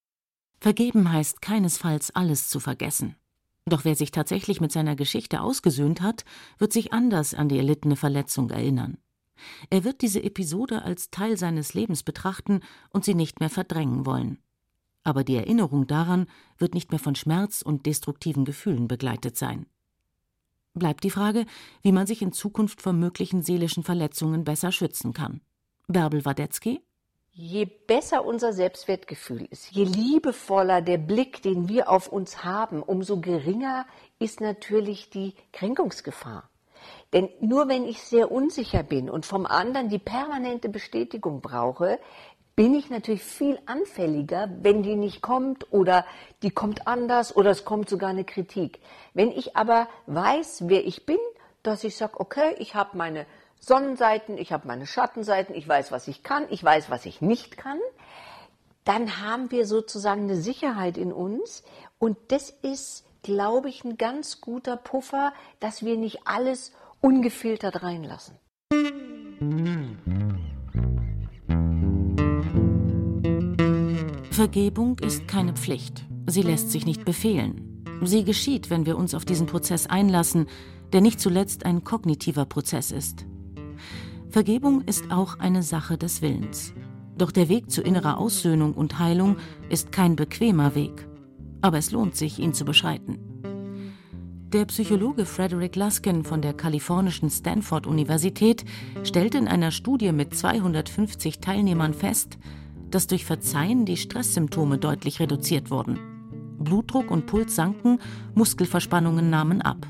Vergeben 0.60 1.12
heißt 1.12 1.42
keinesfalls 1.42 2.16
alles 2.16 2.50
zu 2.50 2.60
vergessen. 2.60 3.16
Doch 3.66 3.84
wer 3.84 3.96
sich 3.96 4.12
tatsächlich 4.12 4.62
mit 4.62 4.72
seiner 4.72 4.96
Geschichte 4.96 5.42
ausgesöhnt 5.42 6.02
hat, 6.02 6.24
wird 6.60 6.72
sich 6.72 6.94
anders 6.94 7.34
an 7.34 7.50
die 7.50 7.58
erlittene 7.58 7.96
Verletzung 7.96 8.52
erinnern. 8.52 8.98
Er 9.70 9.84
wird 9.84 10.02
diese 10.02 10.24
Episode 10.24 10.84
als 10.84 11.10
Teil 11.10 11.38
seines 11.38 11.74
Lebens 11.74 12.04
betrachten 12.04 12.62
und 12.92 13.06
sie 13.06 13.16
nicht 13.16 13.40
mehr 13.40 13.50
verdrängen 13.50 14.06
wollen. 14.06 14.40
Aber 15.04 15.24
die 15.24 15.36
Erinnerung 15.36 15.88
daran 15.88 16.28
wird 16.58 16.74
nicht 16.74 16.92
mehr 16.92 17.00
von 17.00 17.16
Schmerz 17.16 17.62
und 17.62 17.86
destruktiven 17.86 18.46
Gefühlen 18.46 18.88
begleitet 18.88 19.38
sein. 19.38 19.66
Bleibt 20.74 21.04
die 21.04 21.12
Frage, 21.12 21.46
wie 21.82 21.92
man 21.92 22.06
sich 22.06 22.22
in 22.22 22.34
Zukunft 22.34 22.82
vor 22.82 22.94
möglichen 22.94 23.42
seelischen 23.44 23.84
Verletzungen 23.84 24.44
besser 24.44 24.72
schützen 24.72 25.14
kann. 25.14 25.42
Bärbel 25.88 26.26
Wadetzky? 26.26 26.82
Je 27.38 27.66
besser 27.66 28.24
unser 28.24 28.54
Selbstwertgefühl 28.54 29.46
ist, 29.52 29.70
je 29.70 29.84
liebevoller 29.84 30.82
der 30.82 30.98
Blick, 30.98 31.42
den 31.42 31.68
wir 31.68 31.90
auf 31.90 32.08
uns 32.08 32.46
haben, 32.46 32.82
umso 32.82 33.20
geringer 33.20 33.86
ist 34.20 34.40
natürlich 34.40 35.10
die 35.10 35.34
Kränkungsgefahr. 35.52 36.50
Denn 37.12 37.28
nur 37.42 37.68
wenn 37.68 37.86
ich 37.86 38.02
sehr 38.02 38.32
unsicher 38.32 38.84
bin 38.84 39.10
und 39.10 39.26
vom 39.26 39.46
anderen 39.46 39.90
die 39.90 40.00
permanente 40.00 40.70
Bestätigung 40.70 41.42
brauche, 41.42 42.00
bin 42.56 42.74
ich 42.74 42.90
natürlich 42.90 43.24
viel 43.24 43.60
anfälliger, 43.66 44.50
wenn 44.62 44.82
die 44.82 44.96
nicht 44.96 45.22
kommt 45.22 45.74
oder 45.74 46.06
die 46.42 46.52
kommt 46.52 46.88
anders 46.88 47.36
oder 47.36 47.50
es 47.50 47.66
kommt 47.66 47.90
sogar 47.90 48.12
eine 48.12 48.24
Kritik. 48.24 48.80
Wenn 49.14 49.30
ich 49.30 49.58
aber 49.58 49.90
weiß, 50.06 50.70
wer 50.70 50.88
ich 50.88 51.06
bin, 51.06 51.20
dass 51.64 51.84
ich 51.84 51.98
sage, 51.98 52.18
okay, 52.18 52.56
ich 52.60 52.76
habe 52.76 52.98
meine 52.98 53.26
Sonnenseiten, 53.60 54.38
ich 54.38 54.52
habe 54.52 54.68
meine 54.68 54.86
Schattenseiten, 54.86 55.56
ich 55.56 55.68
weiß, 55.68 55.92
was 55.92 56.08
ich 56.08 56.24
kann, 56.24 56.46
ich 56.50 56.64
weiß, 56.64 56.90
was 56.90 57.06
ich 57.06 57.22
nicht 57.22 57.58
kann, 57.58 57.80
dann 58.84 59.22
haben 59.22 59.52
wir 59.52 59.66
sozusagen 59.66 60.24
eine 60.24 60.36
Sicherheit 60.36 60.98
in 60.98 61.12
uns 61.12 61.64
und 61.98 62.18
das 62.28 62.50
ist, 62.50 63.06
glaube 63.24 63.70
ich, 63.70 63.84
ein 63.84 63.98
ganz 63.98 64.42
guter 64.42 64.78
Puffer, 64.78 65.34
dass 65.60 65.84
wir 65.84 65.98
nicht 65.98 66.28
alles 66.28 66.72
ungefiltert 67.02 67.82
reinlassen. 67.82 68.38
Vergebung 74.32 75.00
ist 75.00 75.28
keine 75.28 75.54
Pflicht. 75.54 76.06
Sie 76.28 76.42
lässt 76.42 76.70
sich 76.72 76.86
nicht 76.86 77.06
befehlen. 77.06 77.84
Sie 78.04 78.24
geschieht, 78.24 78.70
wenn 78.70 78.86
wir 78.86 78.98
uns 78.98 79.16
auf 79.16 79.26
diesen 79.26 79.48
Prozess 79.48 79.88
einlassen, 79.88 80.48
der 80.94 81.02
nicht 81.02 81.20
zuletzt 81.20 81.66
ein 81.66 81.84
kognitiver 81.84 82.46
Prozess 82.46 82.92
ist. 82.92 83.26
Vergebung 84.36 84.82
ist 84.82 85.12
auch 85.12 85.40
eine 85.40 85.64
Sache 85.64 85.98
des 85.98 86.22
Willens. 86.22 86.74
Doch 87.18 87.32
der 87.32 87.48
Weg 87.48 87.72
zu 87.72 87.82
innerer 87.82 88.18
Aussöhnung 88.18 88.74
und 88.74 89.00
Heilung 89.00 89.38
ist 89.70 89.94
kein 89.94 90.18
bequemer 90.18 90.76
Weg. 90.76 91.08
Aber 91.62 91.78
es 91.78 91.92
lohnt 91.92 92.18
sich, 92.18 92.38
ihn 92.40 92.54
zu 92.54 92.66
beschreiten. 92.66 93.18
Der 94.52 94.66
Psychologe 94.66 95.26
Frederick 95.26 95.78
Luskin 95.78 96.26
von 96.26 96.42
der 96.42 96.52
kalifornischen 96.52 97.30
Stanford-Universität 97.30 98.66
stellte 99.04 99.38
in 99.38 99.48
einer 99.48 99.72
Studie 99.72 100.12
mit 100.12 100.36
250 100.36 101.40
Teilnehmern 101.40 101.94
fest, 101.94 102.38
dass 102.92 103.08
durch 103.08 103.24
Verzeihen 103.24 103.86
die 103.86 103.96
Stresssymptome 103.96 104.80
deutlich 104.80 105.22
reduziert 105.22 105.72
wurden. 105.72 105.98
Blutdruck 106.60 107.10
und 107.10 107.26
Puls 107.26 107.56
sanken, 107.56 108.00
Muskelverspannungen 108.34 109.30
nahmen 109.30 109.62
ab. 109.62 109.88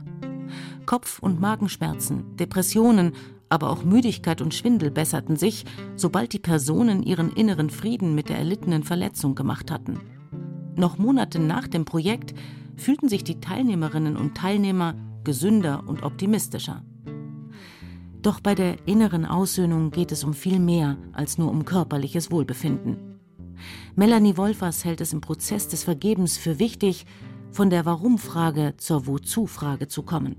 Kopf- 0.86 1.17
und 1.17 1.41
Magenschmerzen, 1.41 2.36
Depressionen, 2.36 3.13
aber 3.56 3.70
auch 3.70 3.86
Müdigkeit 3.86 4.41
und 4.41 4.54
Schwindel 4.54 4.91
besserten 4.91 5.38
sich, 5.38 5.63
sobald 5.96 6.34
die 6.34 6.39
Personen 6.39 7.04
ihren 7.04 7.32
inneren 7.32 7.70
Frieden 7.70 8.13
mit 8.13 8.28
der 8.28 8.38
erlittenen 8.38 8.84
Verletzung 8.84 9.34
gemacht 9.34 9.72
hatten. 9.72 10.02
Noch 10.76 10.98
Monate 10.98 11.39
nach 11.39 11.65
dem 11.70 11.86
Projekt 11.86 12.34
fühlten 12.76 13.08
sich 13.08 13.24
die 13.24 13.39
Teilnehmerinnen 13.39 14.18
und 14.18 14.36
Teilnehmer 14.36 14.94
gesünder 15.24 15.84
und 15.88 16.04
optimistischer. 16.04 16.84
Doch 18.22 18.41
bei 18.41 18.56
der 18.56 18.86
inneren 18.89 19.24
Aussöhnung 19.24 19.89
geht 19.89 20.12
es 20.12 20.26
um 20.26 20.34
viel 20.34 20.60
mehr 20.60 20.98
als 21.13 21.38
nur 21.38 21.50
um 21.50 21.63
körperliches 21.63 22.32
Wohlbefinden. 22.32 22.98
Melanie 23.96 24.36
Wolfers 24.36 24.84
hält 24.84 25.00
es 25.00 25.13
im 25.13 25.22
Prozess 25.22 25.70
des 25.70 25.86
Vergebens 25.86 26.38
für 26.38 26.60
wichtig, 26.60 27.06
von 27.52 27.70
der 27.70 27.86
Warum-Frage 27.86 28.74
zur 28.76 29.08
Wozu-Frage 29.08 29.88
zu 29.88 30.04
kommen. 30.04 30.36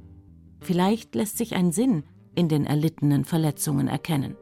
Vielleicht 0.61 1.15
lässt 1.15 1.39
sich 1.39 1.55
ein 1.55 1.73
Sinn 1.73 2.05
in 2.37 2.49
den 2.49 2.67
erlittenen 2.67 3.25
Verletzungen 3.25 3.89
erkennen. 3.89 4.37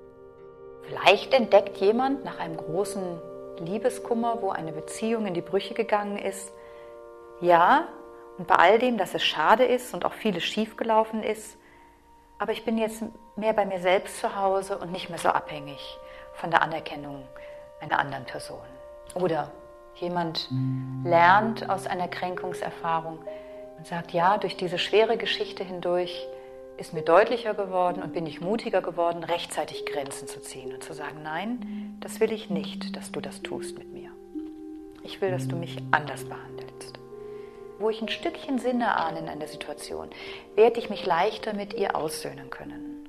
Vielleicht 0.82 1.32
entdeckt 1.32 1.78
jemand 1.78 2.24
nach 2.24 2.38
einem 2.38 2.58
großen 2.58 3.02
Liebeskummer, 3.60 4.42
wo 4.42 4.50
eine 4.50 4.72
Beziehung 4.72 5.26
in 5.26 5.34
die 5.34 5.40
Brüche 5.40 5.72
gegangen 5.72 6.18
ist, 6.18 6.52
ja, 7.40 7.88
und 8.36 8.46
bei 8.46 8.56
all 8.56 8.78
dem, 8.78 8.98
dass 8.98 9.14
es 9.14 9.22
schade 9.22 9.64
ist 9.64 9.94
und 9.94 10.04
auch 10.04 10.12
vieles 10.12 10.42
schiefgelaufen 10.42 11.22
ist, 11.22 11.56
aber 12.38 12.52
ich 12.52 12.64
bin 12.64 12.78
jetzt 12.78 13.02
mehr 13.36 13.52
bei 13.52 13.64
mir 13.64 13.80
selbst 13.80 14.18
zu 14.18 14.36
Hause 14.36 14.76
und 14.78 14.92
nicht 14.92 15.08
mehr 15.08 15.18
so 15.18 15.28
abhängig 15.28 15.98
von 16.34 16.50
der 16.50 16.62
Anerkennung 16.62 17.24
einer 17.80 17.98
anderen 17.98 18.24
Person. 18.24 18.58
Oder 19.14 19.52
jemand 19.94 20.48
lernt 21.04 21.70
aus 21.70 21.86
einer 21.86 22.08
Kränkungserfahrung 22.08 23.20
und 23.78 23.86
sagt, 23.86 24.12
ja, 24.12 24.38
durch 24.38 24.56
diese 24.56 24.78
schwere 24.78 25.16
Geschichte 25.16 25.62
hindurch 25.62 26.26
ist 26.76 26.92
mir 26.92 27.02
deutlicher 27.02 27.54
geworden 27.54 28.02
und 28.02 28.12
bin 28.12 28.26
ich 28.26 28.40
mutiger 28.40 28.82
geworden, 28.82 29.22
rechtzeitig 29.22 29.86
Grenzen 29.86 30.26
zu 30.26 30.40
ziehen 30.40 30.72
und 30.72 30.82
zu 30.82 30.92
sagen, 30.92 31.22
nein, 31.22 31.96
das 32.00 32.20
will 32.20 32.32
ich 32.32 32.50
nicht, 32.50 32.96
dass 32.96 33.12
du 33.12 33.20
das 33.20 33.42
tust 33.42 33.78
mit 33.78 33.92
mir. 33.92 34.10
Ich 35.02 35.20
will, 35.20 35.30
dass 35.30 35.46
du 35.46 35.56
mich 35.56 35.76
anders 35.90 36.24
behandelst. 36.24 36.98
Wo 37.78 37.90
ich 37.90 38.00
ein 38.00 38.08
Stückchen 38.08 38.58
Sinne 38.58 38.96
ahne 38.96 39.20
in 39.20 39.28
einer 39.28 39.46
Situation, 39.46 40.08
werde 40.54 40.80
ich 40.80 40.90
mich 40.90 41.06
leichter 41.06 41.54
mit 41.54 41.74
ihr 41.74 41.94
aussöhnen 41.96 42.50
können. 42.50 43.06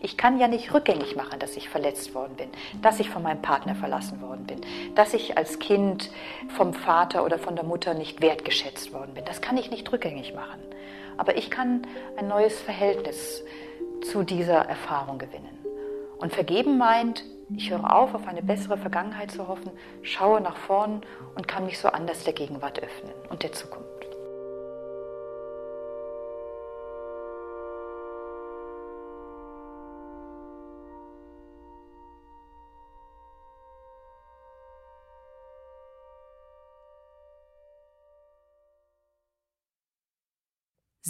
Ich 0.00 0.16
kann 0.16 0.40
ja 0.40 0.48
nicht 0.48 0.74
rückgängig 0.74 1.14
machen, 1.14 1.38
dass 1.38 1.56
ich 1.56 1.68
verletzt 1.68 2.14
worden 2.14 2.34
bin, 2.36 2.48
dass 2.82 2.98
ich 2.98 3.08
von 3.08 3.22
meinem 3.22 3.40
Partner 3.40 3.76
verlassen 3.76 4.20
worden 4.20 4.46
bin, 4.46 4.60
dass 4.96 5.14
ich 5.14 5.38
als 5.38 5.60
Kind 5.60 6.10
vom 6.48 6.74
Vater 6.74 7.24
oder 7.24 7.38
von 7.38 7.54
der 7.54 7.64
Mutter 7.64 7.94
nicht 7.94 8.20
wertgeschätzt 8.20 8.92
worden 8.92 9.14
bin. 9.14 9.24
Das 9.24 9.40
kann 9.40 9.56
ich 9.56 9.70
nicht 9.70 9.90
rückgängig 9.92 10.34
machen. 10.34 10.60
Aber 11.16 11.36
ich 11.36 11.50
kann 11.50 11.82
ein 12.16 12.28
neues 12.28 12.60
Verhältnis 12.60 13.42
zu 14.02 14.22
dieser 14.22 14.58
Erfahrung 14.58 15.18
gewinnen. 15.18 15.58
Und 16.18 16.32
vergeben 16.32 16.78
meint, 16.78 17.24
ich 17.56 17.70
höre 17.70 17.94
auf, 17.94 18.14
auf 18.14 18.26
eine 18.26 18.42
bessere 18.42 18.78
Vergangenheit 18.78 19.30
zu 19.30 19.48
hoffen, 19.48 19.70
schaue 20.02 20.40
nach 20.40 20.56
vorn 20.56 21.02
und 21.34 21.48
kann 21.48 21.66
mich 21.66 21.78
so 21.78 21.88
anders 21.88 22.24
der 22.24 22.32
Gegenwart 22.32 22.82
öffnen 22.82 23.12
und 23.28 23.42
der 23.42 23.52
Zukunft. 23.52 24.01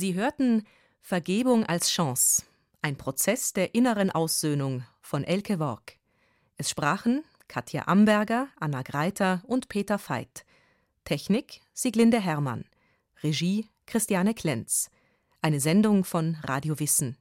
Sie 0.02 0.14
hörten 0.14 0.66
Vergebung 1.00 1.64
als 1.64 1.88
Chance, 1.88 2.42
ein 2.80 2.96
Prozess 2.96 3.52
der 3.52 3.76
inneren 3.76 4.10
Aussöhnung 4.10 4.82
von 5.00 5.22
Elke 5.22 5.60
Worg. 5.60 5.96
Es 6.56 6.70
sprachen 6.70 7.22
Katja 7.46 7.86
Amberger, 7.86 8.48
Anna 8.58 8.82
Greiter 8.82 9.44
und 9.46 9.68
Peter 9.68 10.00
Veit. 10.00 10.44
Technik 11.04 11.60
Sieglinde 11.72 12.20
Hermann. 12.20 12.64
Regie 13.22 13.68
Christiane 13.86 14.34
Klenz. 14.34 14.90
Eine 15.40 15.60
Sendung 15.60 16.02
von 16.02 16.36
Radio 16.42 16.80
Wissen. 16.80 17.16